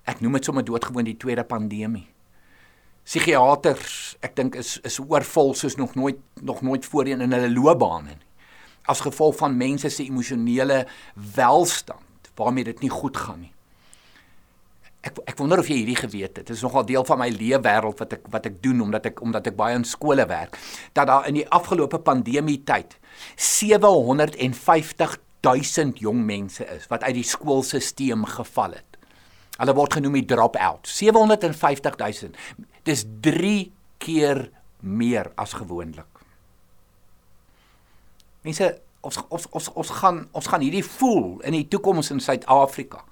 Ek 0.05 0.21
noem 0.21 0.37
dit 0.37 0.45
sommer 0.45 0.65
doodgewoon 0.65 1.07
die 1.07 1.17
tweede 1.17 1.45
pandemie. 1.47 2.05
Psigiaters, 3.05 4.15
ek 4.25 4.33
dink 4.33 4.55
is 4.57 4.79
is 4.88 4.97
oorvol 4.97 5.53
soos 5.53 5.75
nog 5.77 5.94
nooit 5.94 6.18
nog 6.41 6.63
nooit 6.65 6.85
voorheen 6.89 7.22
in 7.22 7.35
hulle 7.35 7.51
loopbane 7.53 8.15
nie. 8.15 8.24
As 8.89 9.03
gevolg 9.05 9.37
van 9.37 9.57
mense 9.57 9.89
se 9.89 10.03
emosionele 10.05 10.85
welstand 11.35 12.31
waarmee 12.35 12.65
dit 12.65 12.81
nie 12.81 12.89
goed 12.89 13.18
gaan 13.18 13.39
nie. 13.46 13.53
Ek 15.05 15.22
ek 15.29 15.37
wonder 15.37 15.61
of 15.61 15.70
jy 15.70 15.77
hierdie 15.83 16.00
geweet 16.00 16.33
het. 16.33 16.48
Dit 16.48 16.57
is 16.57 16.65
nogal 16.65 16.85
deel 16.89 17.05
van 17.05 17.22
my 17.22 17.29
leefwêreld 17.29 18.01
wat 18.01 18.18
ek 18.18 18.25
wat 18.33 18.50
ek 18.50 18.57
doen 18.65 18.81
omdat 18.87 19.05
ek 19.11 19.22
omdat 19.22 19.53
ek 19.53 19.57
baie 19.61 19.77
in 19.77 19.85
skole 19.85 20.25
werk. 20.25 20.57
Dat 20.98 21.05
daar 21.07 21.29
in 21.29 21.37
die 21.37 21.50
afgelope 21.53 22.01
pandemie 22.01 22.63
tyd 22.65 22.98
750 23.37 25.18
000 25.46 26.01
jong 26.01 26.25
mense 26.25 26.65
is 26.74 26.89
wat 26.89 27.05
uit 27.05 27.22
die 27.22 27.29
skoolstelsel 27.37 28.25
geval 28.33 28.81
het. 28.81 28.98
Hulle 29.59 29.74
word 29.77 29.94
genoem 29.94 30.18
die 30.18 30.27
drop-out. 30.27 30.89
750 30.89 32.01
000. 32.01 32.33
Dis 32.85 33.05
3 33.25 33.71
keer 33.98 34.50
meer 34.79 35.31
as 35.35 35.55
gewoonlik. 35.57 36.21
Mense, 38.45 38.67
ons 39.05 39.17
ons 39.29 39.48
ons 39.57 39.69
ons 39.81 39.91
gaan 40.01 40.24
ons 40.31 40.48
gaan 40.50 40.61
hierdie 40.61 40.85
voel 40.85 41.41
in 41.45 41.57
die 41.57 41.67
toekoms 41.69 42.11
in 42.13 42.21
Suid-Afrika 42.21 43.03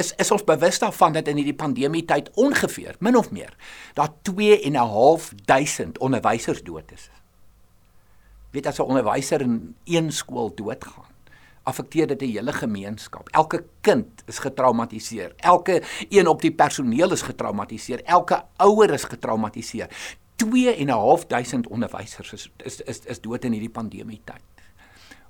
is 0.00 0.12
is 0.16 0.30
ons 0.32 0.44
bewus 0.44 0.80
daarvan 0.80 1.12
dat 1.16 1.28
in 1.28 1.40
hierdie 1.40 1.56
pandemie 1.56 2.04
tyd 2.08 2.30
ongeveer 2.40 2.96
min 3.04 3.16
of 3.16 3.30
meer 3.30 3.52
daar 3.98 4.12
2 4.28 4.60
en 4.60 4.76
'n 4.76 4.88
half 4.94 5.32
duisend 5.44 5.98
onderwysers 5.98 6.62
dood 6.62 6.92
is. 6.92 7.10
Weet 8.50 8.66
as 8.66 8.78
'n 8.78 8.88
onderwyser 8.88 9.40
in 9.40 9.76
een 9.84 10.12
skool 10.12 10.54
doodgaan, 10.54 11.11
affekteer 11.62 12.06
dit 12.06 12.22
'n 12.22 12.32
hele 12.32 12.52
gemeenskap. 12.52 13.28
Elke 13.28 13.64
kind 13.80 14.06
is 14.26 14.38
getraumatiseer. 14.38 15.32
Elke 15.36 15.82
een 16.08 16.26
op 16.26 16.40
die 16.40 16.52
personeel 16.52 17.12
is 17.12 17.22
getraumatiseer. 17.22 18.02
Elke 18.04 18.44
ouer 18.56 18.90
is 18.90 19.04
getraumatiseer. 19.04 19.88
2 20.36 20.74
en 20.74 20.86
'n 20.86 20.90
half 20.90 21.26
duisend 21.26 21.68
onderwysers 21.68 22.32
is 22.32 22.50
is 22.56 22.80
is, 22.80 22.98
is 22.98 23.20
dood 23.20 23.44
in 23.44 23.52
hierdie 23.52 23.70
pandemie 23.70 24.20
tyd. 24.24 24.42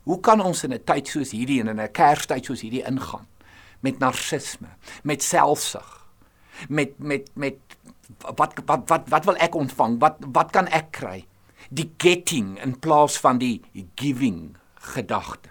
Hoe 0.03 0.21
kan 0.21 0.41
ons 0.41 0.65
in 0.65 0.73
'n 0.73 0.85
tyd 0.85 1.09
soos 1.09 1.31
hierdie 1.31 1.61
en 1.61 1.69
in 1.69 1.81
'n 1.81 1.93
Kerstyd 1.93 2.45
soos 2.45 2.61
hierdie 2.61 2.85
ingaan? 2.85 3.27
met 3.83 3.99
narcisme, 3.99 4.69
met 5.03 5.23
selfsug, 5.23 6.07
met 6.69 6.99
met 6.99 7.31
met 7.35 7.55
wat 8.19 8.55
wat 8.65 8.89
wat 8.89 9.09
wat 9.09 9.25
wil 9.25 9.37
ek 9.37 9.55
ontvang? 9.55 9.99
Wat 9.99 10.17
wat 10.33 10.51
kan 10.55 10.69
ek 10.71 10.91
kry? 10.95 11.25
Die 11.71 11.91
getting 11.99 12.59
in 12.63 12.79
plaas 12.79 13.19
van 13.19 13.39
die 13.39 13.63
giving 13.95 14.55
gedagte. 14.75 15.51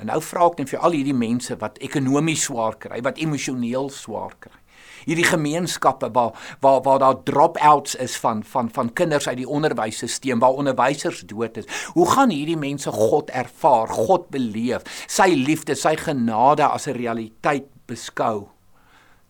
En 0.00 0.08
nou 0.08 0.20
vra 0.24 0.46
ek 0.48 0.62
net 0.62 0.72
vir 0.72 0.80
al 0.80 0.96
hierdie 0.96 1.16
mense 1.16 1.56
wat 1.60 1.78
ekonomies 1.84 2.46
swaar 2.48 2.78
kry, 2.80 3.02
wat 3.04 3.20
emosioneel 3.20 3.90
swaar 3.92 4.32
kry 4.40 4.56
hierdie 5.04 5.24
gemeenskappe 5.24 6.10
waar 6.12 6.56
waar 6.60 6.82
waar 6.82 6.98
daar 6.98 7.22
drop-outs 7.22 7.94
is 8.04 8.16
van 8.20 8.42
van 8.44 8.70
van 8.70 8.92
kinders 8.92 9.28
uit 9.28 9.36
die 9.36 9.48
onderwysstelsel 9.48 10.38
waar 10.38 10.58
onderwysers 10.60 11.20
dood 11.20 11.56
is. 11.56 11.68
Hoe 11.92 12.08
gaan 12.10 12.30
hierdie 12.30 12.58
mense 12.58 12.92
God 12.92 13.30
ervaar, 13.30 13.88
God 13.88 14.28
beleef, 14.28 14.84
sy 15.06 15.30
liefde, 15.34 15.74
sy 15.74 15.96
genade 15.96 16.66
as 16.66 16.86
'n 16.86 16.96
realiteit 16.96 17.68
beskou 17.86 18.48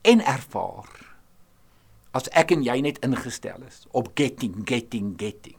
en 0.02 0.20
ervaar? 0.20 0.88
As 2.12 2.28
ek 2.28 2.50
en 2.50 2.62
jy 2.62 2.80
net 2.80 2.98
ingestel 2.98 3.62
is 3.68 3.86
op 3.90 4.10
getting 4.14 4.62
getting 4.64 5.14
getting. 5.16 5.56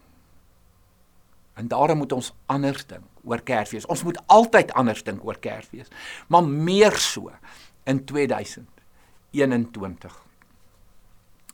En 1.56 1.68
daarom 1.68 1.98
moet 1.98 2.12
ons 2.12 2.34
anders 2.46 2.86
dink 2.86 3.11
oor 3.24 3.42
Kersfees. 3.46 3.88
Ons 3.92 4.04
moet 4.08 4.20
altyd 4.32 4.74
anders 4.78 5.04
dink 5.04 5.24
oor 5.26 5.40
Kersfees, 5.42 5.92
maar 6.28 6.46
meer 6.46 6.98
so 6.98 7.32
in 7.90 8.06
2000 8.06 8.68
21. 9.32 10.16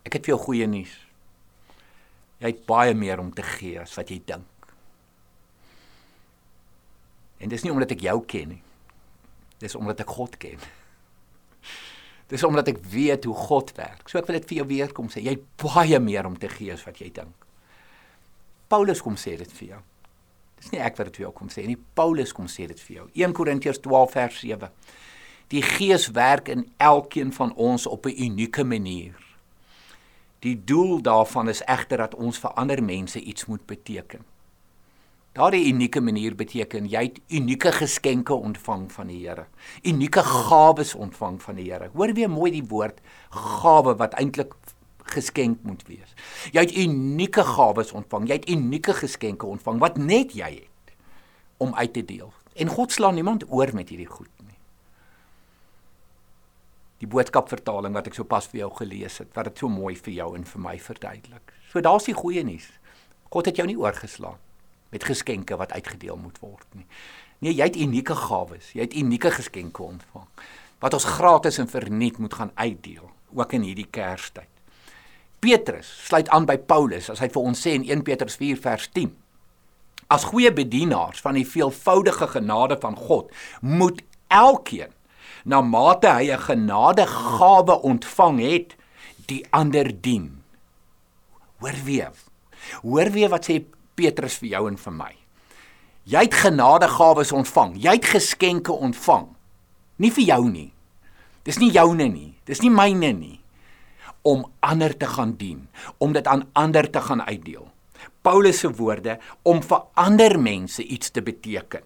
Ek 0.08 0.16
het 0.18 0.26
vir 0.26 0.34
jou 0.34 0.40
goeie 0.48 0.68
nuus. 0.70 0.94
Jy 2.42 2.52
het 2.54 2.66
baie 2.70 2.94
meer 2.98 3.22
om 3.22 3.32
te 3.34 3.46
gee 3.46 3.80
as 3.82 3.96
wat 3.98 4.12
jy 4.14 4.20
dink. 4.26 4.72
En 7.38 7.52
dis 7.52 7.64
nie 7.64 7.74
omdat 7.74 7.94
ek 7.94 8.06
jou 8.06 8.18
ken 8.30 8.56
nie. 8.56 8.62
Dis 9.62 9.78
omdat 9.78 10.02
ek 10.02 10.14
God 10.18 10.38
ken. 10.42 10.62
Dis 12.30 12.44
omdat 12.46 12.70
ek 12.74 12.82
weet 12.92 13.26
hoe 13.30 13.36
God 13.48 13.74
werk. 13.78 14.10
So 14.10 14.20
ek 14.20 14.30
wil 14.30 14.40
dit 14.40 14.50
vir 14.50 14.60
jou 14.62 14.68
weer 14.70 14.94
kom 14.94 15.10
sê, 15.12 15.24
jy 15.26 15.38
het 15.38 15.46
baie 15.62 16.00
meer 16.04 16.28
om 16.30 16.38
te 16.38 16.50
gee 16.52 16.74
as 16.74 16.86
wat 16.86 17.00
jy 17.02 17.12
dink. 17.14 17.46
Paulus 18.68 19.02
kom 19.02 19.16
sê 19.20 19.38
dit 19.40 19.54
vir 19.60 19.70
jou. 19.76 19.84
Dis 20.58 20.72
nie 20.74 20.82
ek 20.82 20.98
wat 20.98 21.12
dit 21.12 21.20
vir 21.20 21.28
jou 21.28 21.34
kom 21.34 21.50
sê 21.54 21.66
nie. 21.68 21.78
Paulus 21.96 22.34
kom 22.34 22.48
sê 22.52 22.68
dit 22.68 22.80
vir 22.88 22.96
jou. 22.96 23.06
1 23.14 23.36
Korintiërs 23.38 23.80
12 23.86 24.12
vers 24.12 24.40
7. 24.40 24.72
Die 25.54 25.62
Gees 25.64 26.10
werk 26.12 26.50
in 26.52 26.66
elkeen 26.78 27.32
van 27.34 27.54
ons 27.56 27.88
op 27.88 28.06
'n 28.06 28.18
unieke 28.18 28.64
manier. 28.64 29.16
Die 30.40 30.64
doel 30.64 31.02
daarvan 31.02 31.50
is 31.50 31.64
egter 31.66 31.98
dat 31.98 32.16
ons 32.16 32.40
vir 32.40 32.52
ander 32.54 32.84
mense 32.84 33.20
iets 33.20 33.46
moet 33.46 33.66
beteken. 33.66 34.26
Daardie 35.38 35.68
unieke 35.70 36.02
manier 36.02 36.34
beteken 36.36 36.88
jy 36.90 37.02
het 37.04 37.20
unieke 37.30 37.72
geskenke 37.72 38.34
ontvang 38.34 38.88
van 38.92 39.08
die 39.08 39.20
Here. 39.28 39.46
Unieke 39.84 40.24
gawes 40.26 40.96
ontvang 40.96 41.42
van 41.42 41.56
die 41.56 41.68
Here. 41.72 41.90
Hoor 41.94 42.14
weer 42.14 42.30
mooi 42.30 42.52
die 42.52 42.64
woord 42.66 43.02
gawe 43.30 43.94
wat 44.00 44.14
eintlik 44.18 44.56
geskenk 45.12 45.64
moet 45.68 45.84
wees. 45.88 46.14
Jy 46.52 46.64
het 46.66 46.76
unieke 46.76 47.44
gawes 47.44 47.92
ontvang. 47.92 48.28
Jy 48.30 48.40
het 48.40 48.50
unieke 48.50 48.94
geskenke 48.94 49.46
ontvang 49.46 49.80
wat 49.84 49.98
net 49.98 50.34
jy 50.38 50.52
het 50.64 50.96
om 51.58 51.76
uit 51.76 51.94
te 51.94 52.06
deel. 52.06 52.34
En 52.58 52.68
God 52.74 52.92
slaan 52.92 53.16
niemand 53.16 53.46
oor 53.52 53.74
met 53.74 53.90
hierdie 53.90 54.10
goed 54.10 54.32
nie. 54.46 54.58
Die 57.02 57.10
boodskapvertaling 57.10 57.94
wat 57.94 58.10
ek 58.10 58.18
sopas 58.18 58.50
vir 58.50 58.64
jou 58.66 58.72
gelees 58.80 59.20
het, 59.22 59.30
wat 59.38 59.52
dit 59.52 59.62
so 59.62 59.70
mooi 59.70 59.94
vir 59.96 60.14
jou 60.14 60.32
en 60.38 60.46
vir 60.46 60.62
my 60.62 60.76
verduidelik. 60.82 61.54
So 61.70 61.82
daar's 61.86 62.10
die 62.10 62.18
goeie 62.18 62.44
nuus. 62.46 62.70
God 63.30 63.52
het 63.52 63.60
jou 63.60 63.68
nie 63.70 63.78
oorgeslaan 63.78 64.40
met 64.90 65.04
geskenke 65.04 65.58
wat 65.60 65.76
uitgedeel 65.76 66.18
moet 66.18 66.40
word 66.40 66.68
nie. 66.74 66.88
Nee, 67.44 67.54
jy 67.54 67.68
het 67.68 67.78
unieke 67.78 68.16
gawes, 68.18 68.72
jy 68.74 68.88
het 68.88 68.96
unieke 68.98 69.30
geskenke 69.36 69.84
ontvang 69.84 70.30
wat 70.80 70.94
ons 70.94 71.08
gratis 71.10 71.58
en 71.58 71.70
verniet 71.70 72.18
moet 72.22 72.34
gaan 72.34 72.52
uitdeel, 72.54 73.10
ook 73.34 73.54
in 73.58 73.66
hierdie 73.66 73.88
Kerstyd. 73.90 74.57
Petrus 75.40 75.88
sluit 76.08 76.30
aan 76.30 76.46
by 76.46 76.58
Paulus 76.58 77.10
as 77.14 77.22
hy 77.22 77.30
vir 77.30 77.42
ons 77.50 77.62
sê 77.62 77.76
in 77.78 77.86
1 77.86 78.04
Petrus 78.08 78.38
4 78.40 78.58
vers 78.64 78.90
10. 78.96 79.12
As 80.10 80.26
goeie 80.30 80.52
bedienaars 80.56 81.20
van 81.22 81.36
die 81.36 81.46
veelvoudige 81.48 82.28
genade 82.32 82.78
van 82.82 82.96
God, 82.96 83.32
moet 83.62 84.02
elkeen 84.28 84.94
na 85.46 85.62
mate 85.62 86.08
hy 86.08 86.32
'n 86.32 86.40
genadegawe 86.40 87.82
ontvang 87.82 88.40
het, 88.40 88.76
die 89.28 89.46
ander 89.52 89.92
dien. 90.02 90.44
Hoor 91.60 91.78
weer. 91.84 92.12
Hoor 92.82 93.12
weer 93.12 93.30
wat 93.30 93.50
sê 93.50 93.64
Petrus 93.96 94.38
vir 94.38 94.50
jou 94.50 94.68
en 94.68 94.78
vir 94.78 94.94
my. 94.94 95.14
Jy 96.04 96.22
het 96.24 96.34
genadegawes 96.34 97.32
ontvang. 97.32 97.76
Jy 97.84 97.92
het 97.92 98.06
geskenke 98.06 98.72
ontvang. 98.72 99.28
Nie 99.98 100.12
vir 100.12 100.24
jou 100.24 100.50
nie. 100.50 100.74
Dis 101.44 101.58
nie 101.60 101.72
joune 101.72 102.08
nie. 102.08 102.38
Dis 102.46 102.62
nie 102.62 102.72
myne 102.72 103.12
nie. 103.12 103.40
Om 104.22 104.46
ander 104.60 104.98
te 104.98 105.08
gaan 105.08 105.36
dien, 105.38 105.68
om 105.98 106.14
dit 106.14 106.28
aan 106.28 106.48
ander 106.54 106.90
te 106.90 107.02
gaan 107.02 107.22
uitdeel. 107.22 107.68
Paulus 108.22 108.60
se 108.60 108.72
woorde 108.72 109.18
om 109.44 109.62
vir 109.64 109.86
ander 109.94 110.40
mense 110.40 110.84
iets 110.84 111.10
te 111.10 111.22
beteken. 111.22 111.84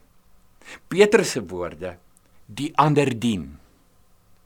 Petrus 0.87 1.31
se 1.31 1.43
woorde 1.45 1.97
die 2.45 2.71
ander 2.75 3.11
dien. 3.19 3.57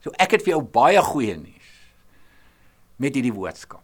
So 0.04 0.12
ek 0.18 0.36
het 0.36 0.44
vir 0.44 0.56
jou 0.56 0.62
baie 0.62 1.02
goeie 1.02 1.36
nuus 1.36 1.72
met 2.96 3.14
hierdie 3.14 3.34
boodskap. 3.34 3.82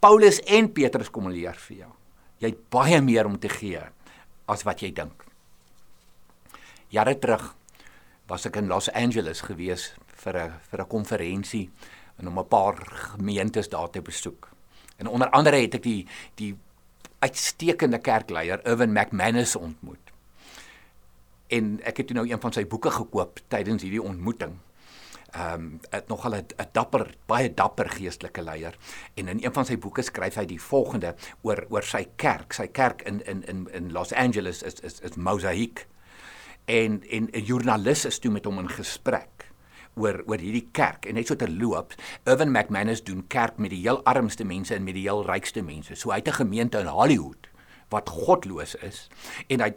Paulus 0.00 0.40
en 0.46 0.68
Petrus 0.72 1.10
kom 1.10 1.30
leer 1.30 1.56
vir 1.68 1.84
jou 1.84 1.94
jy 2.40 2.54
het 2.54 2.60
baie 2.72 3.00
meer 3.04 3.28
om 3.28 3.36
te 3.38 3.50
gee 3.52 3.80
as 4.50 4.64
wat 4.66 4.82
jy 4.82 4.90
dink. 4.96 5.26
Jare 6.90 7.14
terug 7.20 7.52
was 8.30 8.46
ek 8.48 8.58
in 8.62 8.70
Los 8.70 8.88
Angeles 8.96 9.44
gewees 9.46 9.92
vir 10.24 10.36
'n 10.36 10.52
vir 10.70 10.80
'n 10.80 10.88
konferensie 10.88 11.70
en 12.20 12.28
om 12.28 12.38
'n 12.38 12.48
paar 12.48 12.76
gemeentes 12.86 13.68
daar 13.68 13.90
te 13.90 14.02
besoek. 14.02 14.48
En 14.96 15.06
onder 15.06 15.30
andere 15.30 15.56
het 15.56 15.74
ek 15.74 15.82
die 15.82 16.06
die 16.34 16.56
uitstekende 17.18 17.98
kerkleier 17.98 18.60
Irwin 18.66 18.92
McManus 18.92 19.56
ontmoet. 19.56 20.12
En 21.46 21.80
ek 21.82 21.96
het 21.96 22.12
nou 22.12 22.28
een 22.28 22.40
van 22.40 22.52
sy 22.52 22.66
boeke 22.66 22.90
gekoop 22.90 23.40
tydens 23.48 23.82
hierdie 23.82 24.02
ontmoeting. 24.02 24.58
Ehm 25.30 25.54
um, 25.54 25.80
het 25.90 26.08
nogal 26.08 26.34
'n 26.34 26.46
dapper 26.72 27.14
baie 27.26 27.54
dapper 27.54 27.90
geestelike 27.90 28.42
leier. 28.42 28.76
En 29.14 29.28
in 29.28 29.44
een 29.44 29.52
van 29.52 29.64
sy 29.64 29.78
boeke 29.78 30.02
skryf 30.02 30.34
hy 30.34 30.46
die 30.46 30.62
volgende 30.62 31.14
oor 31.42 31.66
oor 31.68 31.82
sy 31.82 32.08
kerk. 32.16 32.52
Sy 32.52 32.66
kerk 32.66 33.02
in 33.02 33.24
in 33.26 33.44
in 33.46 33.68
in 33.72 33.92
Los 33.92 34.12
Angeles 34.12 34.62
is 34.62 34.80
is 34.80 35.00
is 35.00 35.14
Mosaic 35.16 35.86
en 36.64 37.02
en 37.10 37.28
'n 37.32 37.44
joernalis 37.44 38.04
is 38.04 38.18
toe 38.18 38.30
met 38.30 38.44
hom 38.44 38.58
in 38.58 38.68
gesprek 38.68 39.39
oor 39.94 40.22
oor 40.26 40.38
hierdie 40.38 40.68
kerk 40.72 41.06
en 41.06 41.14
net 41.14 41.26
so 41.26 41.36
terloop 41.36 41.94
Irvin 42.24 42.52
McManus 42.52 43.04
doen 43.04 43.26
kerk 43.28 43.58
met 43.58 43.70
die 43.70 43.82
heel 43.82 44.04
armste 44.04 44.44
mense 44.44 44.74
en 44.74 44.84
met 44.84 44.94
die 44.94 45.08
heel 45.08 45.24
rykste 45.26 45.62
mense 45.62 45.94
so 45.94 46.10
hy 46.10 46.22
het 46.22 46.28
'n 46.28 46.42
gemeente 46.44 46.78
in 46.78 46.86
Hollywood 46.86 47.50
wat 47.90 48.08
godloos 48.08 48.76
is 48.86 49.08
en 49.50 49.64
hy 49.64 49.70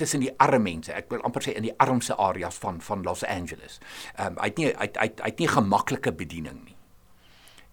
tussen 0.00 0.22
die 0.24 0.32
arme 0.42 0.60
mense, 0.62 0.92
ek 0.92 1.08
wil 1.12 1.24
amper 1.26 1.44
sê 1.46 1.54
in 1.56 1.66
die 1.66 1.74
armste 1.82 2.16
areas 2.20 2.58
van 2.60 2.80
van 2.84 3.04
Los 3.06 3.24
Angeles. 3.24 3.80
Ehm 4.16 4.34
um, 4.34 4.38
hy 4.42 4.50
het 4.50 4.60
nie 4.60 4.68
hy 4.68 4.88
hy 5.00 5.08
hy 5.08 5.30
het 5.30 5.42
nie 5.42 5.50
gemaklike 5.50 6.12
bediening 6.12 6.60
nie. 6.64 6.76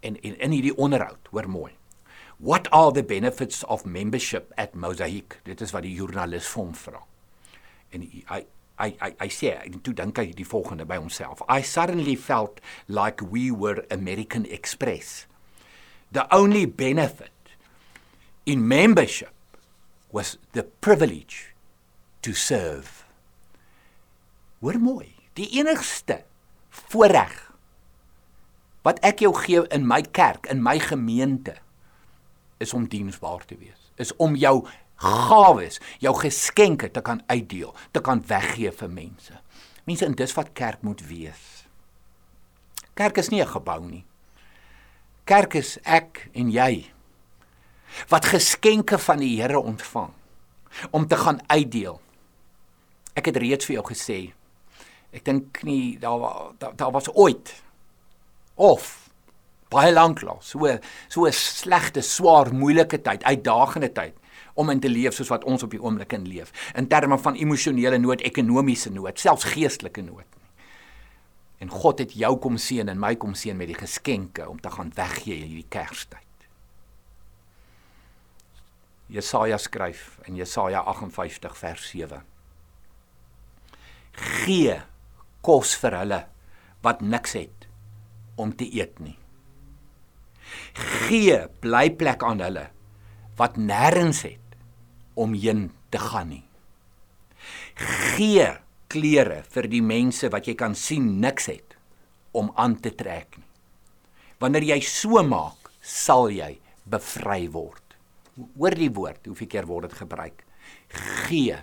En 0.02 0.18
en 0.22 0.40
in 0.40 0.56
hierdie 0.56 0.76
onderhoud, 0.78 1.32
hoor 1.32 1.50
mooi. 1.50 1.74
What 2.42 2.72
are 2.74 2.92
the 2.92 3.04
benefits 3.04 3.64
of 3.64 3.86
membership 3.86 4.54
at 4.58 4.74
Mosaic? 4.74 5.42
Dit 5.46 5.62
is 5.62 5.76
wat 5.76 5.84
die 5.86 5.94
joernalis 5.94 6.50
hom 6.56 6.74
vra. 6.74 7.04
En 7.92 8.02
hy 8.02 8.42
hy 8.80 8.94
hy, 9.02 9.12
hy 9.20 9.30
sê 9.34 9.54
en 9.60 9.82
toe 9.84 9.94
dink 9.98 10.18
hy 10.18 10.32
die 10.36 10.48
volgende 10.48 10.86
by 10.88 10.98
homself. 11.02 11.44
I 11.50 11.62
suddenly 11.62 12.16
felt 12.16 12.62
like 12.88 13.22
we 13.22 13.52
were 13.52 13.86
American 13.92 14.46
Express. 14.46 15.26
The 16.12 16.28
only 16.34 16.66
benefit 16.66 17.56
in 18.46 18.68
membership 18.68 19.34
was 20.12 20.38
the 20.52 20.64
privilege 20.64 21.56
to 22.22 22.34
serve. 22.34 23.06
Hoor 24.62 24.78
mooi, 24.78 25.16
die 25.40 25.48
enigste 25.58 26.22
voorreg 26.92 27.34
wat 28.86 29.00
ek 29.06 29.22
jou 29.24 29.32
gee 29.38 29.62
in 29.74 29.86
my 29.88 30.02
kerk, 30.02 30.48
in 30.50 30.62
my 30.64 30.80
gemeente 30.82 31.56
is 32.62 32.74
om 32.74 32.88
diensbaar 32.90 33.46
te 33.46 33.58
wees. 33.58 33.92
Is 34.02 34.14
om 34.22 34.36
jou 34.38 34.64
gawes, 35.02 35.80
jou 36.02 36.14
geskenke 36.20 36.92
te 36.94 37.02
kan 37.02 37.22
uitdeel, 37.28 37.74
te 37.92 38.02
kan 38.06 38.22
weggee 38.28 38.72
vir 38.72 38.92
mense. 38.92 39.34
Mense, 39.90 40.06
en 40.06 40.16
dis 40.18 40.36
wat 40.38 40.54
kerk 40.58 40.84
moet 40.86 41.02
wees. 41.10 41.66
Kerk 42.94 43.18
is 43.18 43.30
nie 43.30 43.42
'n 43.42 43.48
gebou 43.48 43.82
nie. 43.82 44.06
Kerk 45.26 45.56
is 45.56 45.80
ek 45.86 46.30
en 46.34 46.52
jy 46.52 46.92
wat 48.10 48.26
geskenke 48.26 48.98
van 48.98 49.20
die 49.20 49.42
Here 49.42 49.60
ontvang 49.60 50.14
om 50.92 51.08
te 51.08 51.18
gaan 51.18 51.42
uitdeel. 51.48 52.02
Ek 53.16 53.26
het 53.26 53.38
reeds 53.38 53.66
vir 53.66 53.76
jou 53.76 53.86
gesê. 53.86 54.34
Ek 55.12 55.26
dink 55.26 55.64
nie 55.64 55.98
daar 56.00 56.54
daar, 56.58 56.76
daar 56.76 56.92
was 56.92 57.10
ooit 57.14 57.64
of 58.56 59.10
baie 59.70 59.92
lank 59.92 60.22
lank 60.22 60.44
so 60.44 60.80
so 61.08 61.26
'n 61.26 61.32
slegte, 61.32 62.02
swaar, 62.02 62.54
moeilike 62.54 63.02
tyd, 63.02 63.24
uitdagende 63.24 63.92
tyd 63.92 64.21
om 64.54 64.70
in 64.70 64.80
te 64.80 64.90
leef 64.90 65.16
soos 65.18 65.32
wat 65.32 65.46
ons 65.48 65.64
op 65.64 65.72
die 65.74 65.82
oomblik 65.82 66.14
in 66.18 66.28
leef 66.28 66.52
in 66.76 66.88
terme 66.88 67.18
van 67.18 67.36
emosionele 67.40 68.00
nood, 68.00 68.22
ekonomiese 68.22 68.92
nood, 68.94 69.20
selfs 69.20 69.48
geestelike 69.54 70.04
nood. 70.06 70.28
En 71.62 71.70
God 71.70 72.02
het 72.02 72.16
jou 72.18 72.34
kom 72.42 72.58
seën 72.58 72.90
en 72.90 73.00
my 73.00 73.14
kom 73.22 73.36
seën 73.38 73.58
met 73.58 73.70
die 73.70 73.78
geskenke 73.78 74.48
om 74.50 74.60
te 74.60 74.72
gaan 74.74 74.90
weggee 74.98 75.44
hierdie 75.44 75.68
Kerstyd. 75.70 76.28
Jesaja 79.12 79.60
skryf 79.60 80.18
in 80.26 80.40
Jesaja 80.40 80.82
58 80.88 81.58
vers 81.60 81.88
7. 81.92 82.22
Gee 84.42 84.78
kos 85.46 85.76
vir 85.82 85.98
hulle 86.00 86.22
wat 86.82 87.04
niks 87.04 87.36
het 87.38 87.68
om 88.42 88.56
te 88.58 88.66
eet 88.66 88.98
nie. 89.04 89.18
Gee 91.06 91.44
blyplek 91.62 92.24
aan 92.26 92.42
hulle 92.42 92.70
wat 93.38 93.60
nêrens 93.60 94.24
het 94.26 94.41
om 95.22 95.36
heen 95.38 95.70
te 95.94 96.02
gaan 96.02 96.32
nie. 96.34 96.46
Gee 98.16 98.48
klere 98.92 99.42
vir 99.54 99.70
die 99.72 99.84
mense 99.86 100.30
wat 100.34 100.50
jy 100.50 100.58
kan 100.60 100.76
sien 100.76 101.20
niks 101.24 101.48
het 101.52 101.78
om 102.36 102.52
aan 102.60 102.80
te 102.82 102.92
trek 102.96 103.38
nie. 103.38 103.48
Wanneer 104.42 104.66
jy 104.74 104.80
so 104.84 105.22
maak, 105.24 105.70
sal 105.82 106.32
jy 106.34 106.56
bevry 106.90 107.46
word 107.54 107.82
hoor 108.58 108.76
die 108.78 108.92
woord, 108.94 109.28
hoeveel 109.28 109.50
keer 109.50 109.68
word 109.70 109.90
dit 109.90 110.00
gebruik? 110.02 110.44
Gee. 111.28 111.58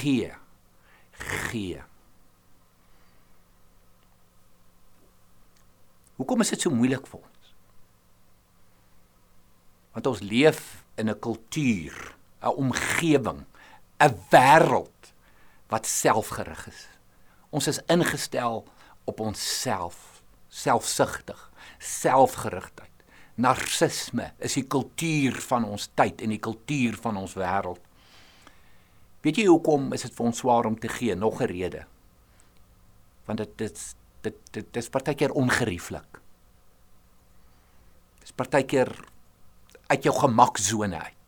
Gee. 0.00 0.32
Gee. 1.48 1.82
Hoekom 6.18 6.44
is 6.44 6.52
dit 6.54 6.64
so 6.64 6.74
moeilik 6.74 7.06
vir 7.08 7.20
ons? 7.20 7.52
Want 9.92 10.08
ons 10.08 10.22
leef 10.24 10.84
in 10.96 11.08
'n 11.08 11.18
kultuur, 11.18 12.14
'n 12.42 12.56
omgewing, 12.56 13.44
'n 13.98 14.14
wêreld 14.30 15.12
wat 15.68 15.86
selfgerig 15.86 16.66
is. 16.68 16.88
Ons 17.50 17.66
is 17.66 17.80
ingestel 17.86 18.66
op 19.04 19.20
onsself, 19.20 20.22
selfsugtig, 20.48 21.50
selfgerigtheid 21.78 22.92
narcisme 23.40 24.32
is 24.44 24.56
die 24.58 24.66
kultuur 24.68 25.38
van 25.48 25.64
ons 25.64 25.88
tyd 25.96 26.20
en 26.24 26.34
die 26.34 26.42
kultuur 26.42 26.98
van 27.00 27.18
ons 27.20 27.34
wêreld. 27.38 27.80
Weet 29.22 29.38
jy 29.40 29.46
hoekom 29.48 29.92
is 29.96 30.04
dit 30.06 30.14
vir 30.16 30.28
ons 30.28 30.42
swaar 30.42 30.68
om 30.68 30.76
te 30.78 30.90
gee? 30.90 31.14
Nog 31.14 31.40
'n 31.40 31.48
rede. 31.48 31.86
Want 33.26 33.38
dit 33.38 33.58
dit 33.58 33.94
dit 34.22 34.36
dit 34.50 34.66
dis 34.72 34.88
partykeer 34.88 35.32
ongerieflik. 35.32 36.20
Dis 38.20 38.32
partykeer 38.32 38.90
uit 39.86 40.02
jou 40.02 40.14
gemaksone 40.14 40.98
uit. 40.98 41.21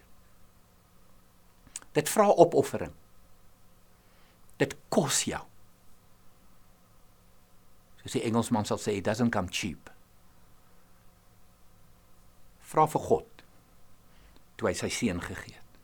Dit 1.95 2.11
vra 2.11 2.29
opoffering. 2.29 2.93
Dit 4.59 4.77
kos 4.93 5.25
jou. 5.29 5.43
Soos 8.03 8.17
die 8.19 8.25
Engelsman 8.29 8.67
sal 8.69 8.81
sê, 8.83 8.99
it 8.99 9.07
doesn't 9.07 9.33
come 9.33 9.49
cheap. 9.49 9.91
Vra 12.75 12.87
vir 12.91 13.07
God 13.07 13.31
toe 14.59 14.69
hy 14.71 14.75
sy 14.79 14.91
seun 14.93 15.23
gegee 15.23 15.55
het. 15.55 15.79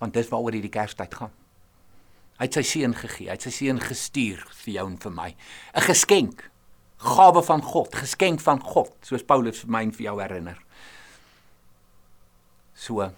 Want 0.00 0.16
dis 0.16 0.30
waaroor 0.30 0.56
hierdie 0.56 0.72
Kerstyd 0.72 1.14
gaan. 1.14 1.34
Hy 2.40 2.48
het 2.48 2.56
sy 2.56 2.64
seun 2.64 2.94
gegee, 2.96 3.28
hy 3.28 3.36
het 3.36 3.44
sy 3.44 3.52
seun 3.52 3.82
gestuur 3.84 4.40
vir 4.62 4.72
jou 4.78 4.86
en 4.88 4.96
vir 4.96 5.12
my. 5.12 5.28
'n 5.76 5.84
Geskenk, 5.84 6.50
gawe 7.04 7.42
van 7.42 7.62
God, 7.62 7.94
geskenk 7.94 8.40
van 8.40 8.60
God, 8.60 8.96
soos 9.04 9.22
Paulus 9.22 9.60
vir 9.60 9.70
my 9.70 9.82
en 9.82 9.92
vir 9.92 10.04
jou 10.06 10.16
herinner. 10.20 10.58
So 12.74 13.12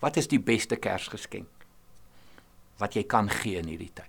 Wat 0.00 0.16
is 0.16 0.28
die 0.28 0.40
beste 0.40 0.76
Kersgeskenk 0.80 1.66
wat 2.80 2.96
jy 2.96 3.04
kan 3.04 3.28
gee 3.28 3.60
in 3.60 3.68
hierdie 3.68 3.92
tyd? 3.92 4.08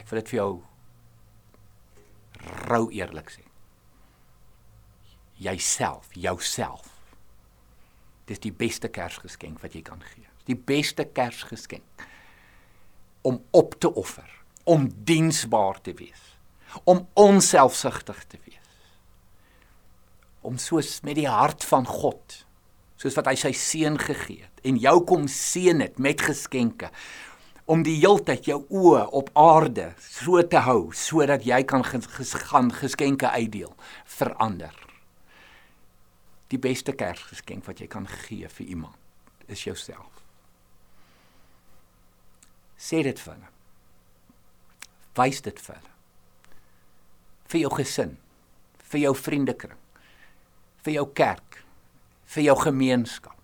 Ek 0.00 0.08
wil 0.08 0.22
dit 0.22 0.30
vir 0.32 0.38
jou 0.38 0.52
rou 2.70 2.86
eerlik 2.94 3.28
sê. 3.34 3.44
Jouself, 5.38 6.08
jouself. 6.16 6.88
Dis 8.28 8.40
die 8.40 8.52
beste 8.52 8.88
Kersgeskenk 8.88 9.60
wat 9.60 9.76
jy 9.76 9.84
kan 9.84 10.00
gee. 10.14 10.26
Die 10.48 10.56
beste 10.56 11.04
Kersgeskenk 11.04 12.06
om 13.28 13.42
op 13.52 13.74
te 13.82 13.90
offer, 13.92 14.28
om 14.64 14.86
diensbaar 15.04 15.80
te 15.84 15.92
wees, 15.98 16.22
om 16.88 17.04
onselfsugtig 17.18 18.24
te 18.32 18.38
wees. 18.46 18.56
Om 20.40 20.56
soos 20.56 21.02
met 21.04 21.18
die 21.18 21.28
hart 21.28 21.66
van 21.68 21.84
God 21.84 22.47
soos 22.98 23.16
wat 23.18 23.30
hy 23.30 23.36
sy 23.38 23.54
seun 23.54 23.98
gegee 24.02 24.44
het 24.44 24.66
en 24.66 24.78
jou 24.82 24.96
kom 25.06 25.28
seën 25.30 25.80
het 25.84 25.98
met 26.02 26.22
geskenke 26.22 26.90
om 27.68 27.82
die 27.84 27.98
heeltyd 28.00 28.48
jou 28.48 28.62
oë 28.72 29.04
op 29.18 29.28
aarde 29.38 29.90
so 30.00 30.40
te 30.42 30.62
hou 30.64 30.88
sodat 30.96 31.44
jy 31.46 31.60
kan 31.68 31.84
ges, 31.84 32.32
gaan 32.48 32.72
geskenke 32.72 33.28
uitdeel 33.28 33.74
verander. 34.08 34.72
Die 36.48 36.60
beste 36.60 36.94
Kersgeskenk 36.96 37.66
wat 37.68 37.82
jy 37.82 37.90
kan 37.92 38.08
gee 38.08 38.48
vir 38.48 38.72
iemand 38.72 38.96
is 39.52 39.66
jouself. 39.66 40.24
Sê 42.78 43.02
dit 43.04 43.20
vir 43.20 43.34
hulle. 43.34 43.52
Wys 45.18 45.42
dit 45.44 45.60
vir 45.60 45.76
hulle. 45.76 45.94
Vir 47.48 47.62
jou 47.64 47.70
gesin, 47.76 48.16
vir 48.92 49.02
jou 49.02 49.14
vriendekring, 49.16 49.80
vir 50.84 50.94
jou 51.00 51.06
kerk, 51.16 51.62
vir 52.28 52.44
jou 52.44 52.56
gemeenskap, 52.60 53.36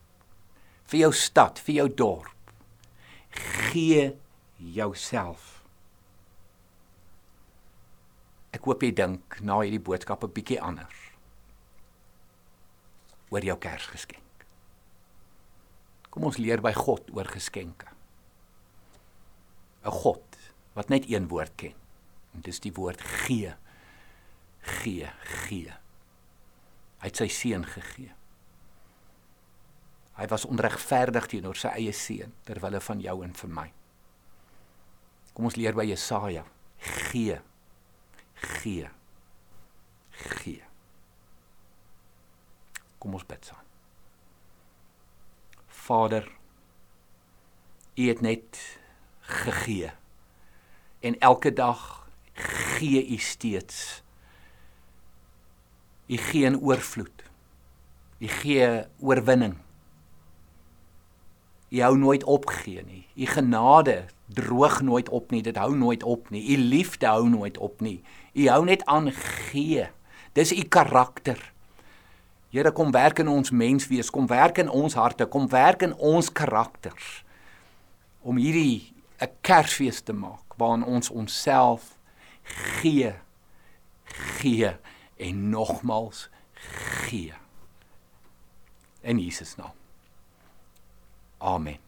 vir 0.91 1.07
jou 1.07 1.13
stad, 1.17 1.61
vir 1.65 1.81
jou 1.81 1.89
dorp. 1.89 2.53
Gee 3.71 4.13
jouself. 4.59 5.65
Ek 8.55 8.69
hoop 8.69 8.85
jy 8.85 8.93
dink 8.95 9.41
na 9.43 9.59
hierdie 9.63 9.83
boodskap 9.83 10.23
'n 10.25 10.33
bietjie 10.33 10.61
anders 10.61 11.01
oor 13.31 13.43
jou 13.43 13.57
Kersgeskenk. 13.59 14.47
Kom 16.11 16.25
ons 16.25 16.39
leer 16.39 16.61
by 16.61 16.73
God 16.73 17.11
oor 17.11 17.27
geskenke. 17.27 17.89
'n 19.85 19.91
God 19.91 20.39
wat 20.75 20.89
net 20.89 21.09
een 21.11 21.29
woord 21.29 21.53
ken. 21.57 21.75
En 22.35 22.41
dis 22.41 22.61
die 22.61 22.73
woord 22.73 23.01
gee. 23.01 23.55
Gee, 24.61 25.11
gee. 25.45 25.73
Hy 26.99 27.11
het 27.11 27.17
sy 27.17 27.29
seun 27.29 27.67
gegee. 27.69 28.15
Hy 30.15 30.27
was 30.31 30.45
onregverdig 30.47 31.27
teenoor 31.31 31.59
sy 31.59 31.73
eie 31.75 31.95
seun 31.97 32.35
ter 32.47 32.61
wille 32.63 32.81
van 32.87 33.01
jou 33.03 33.17
en 33.27 33.35
vir 33.35 33.51
my. 33.51 33.67
Kom 35.35 35.49
ons 35.51 35.57
leer 35.59 35.75
by 35.75 35.87
Jesaja: 35.89 36.45
gee. 37.11 37.41
Gee. 38.35 38.89
Gee. 40.11 40.63
Kom 42.99 43.17
ons 43.19 43.27
bid 43.29 43.51
saam. 43.51 43.61
Vader, 45.85 46.31
U 47.95 48.09
het 48.09 48.21
net 48.21 48.59
gegee. 49.21 49.93
En 51.01 51.19
elke 51.19 51.53
dag 51.53 52.09
gee 52.35 53.07
U 53.07 53.19
steeds. 53.19 54.03
U 56.07 56.17
gee 56.17 56.47
in 56.47 56.59
oorvloed. 56.59 57.23
U 58.19 58.29
gee 58.29 58.85
oorwinning. 58.99 59.59
U 61.75 61.81
hou 61.83 61.97
nooit 61.99 62.25
opgee 62.25 62.85
nie. 62.87 63.03
U 63.19 63.27
genade 63.27 64.05
droog 64.31 64.81
nooit 64.87 65.09
op 65.09 65.31
nie. 65.35 65.43
Dit 65.43 65.59
hou 65.59 65.73
nooit 65.77 66.03
op 66.03 66.31
nie. 66.31 66.45
U 66.55 66.57
liefde 66.57 67.07
hou 67.11 67.27
nooit 67.29 67.59
op 67.59 67.81
nie. 67.83 67.99
U 68.33 68.47
hou 68.49 68.63
net 68.65 68.85
aan 68.87 69.11
gee. 69.11 69.89
Dis 70.33 70.53
u 70.55 70.63
karakter. 70.63 71.41
Here 72.55 72.71
kom 72.71 72.95
werk 72.95 73.19
in 73.19 73.29
ons 73.29 73.51
menswees, 73.51 74.11
kom 74.15 74.29
werk 74.31 74.61
in 74.63 74.71
ons 74.71 74.95
harte, 74.95 75.27
kom 75.27 75.49
werk 75.51 75.83
in 75.83 75.95
ons 75.99 76.31
karakters 76.31 77.25
om 78.23 78.39
hierdie 78.41 78.95
'n 79.21 79.31
Kersfees 79.41 80.01
te 80.01 80.13
maak 80.13 80.55
waarin 80.57 80.85
ons 80.85 81.11
onsself 81.11 81.99
gee 82.43 83.13
gee 84.39 84.77
en 85.17 85.49
nogmals 85.51 86.29
gee 87.05 87.33
in 89.03 89.19
Jesus 89.19 89.57
naam 89.57 89.84
Amen. 91.45 91.84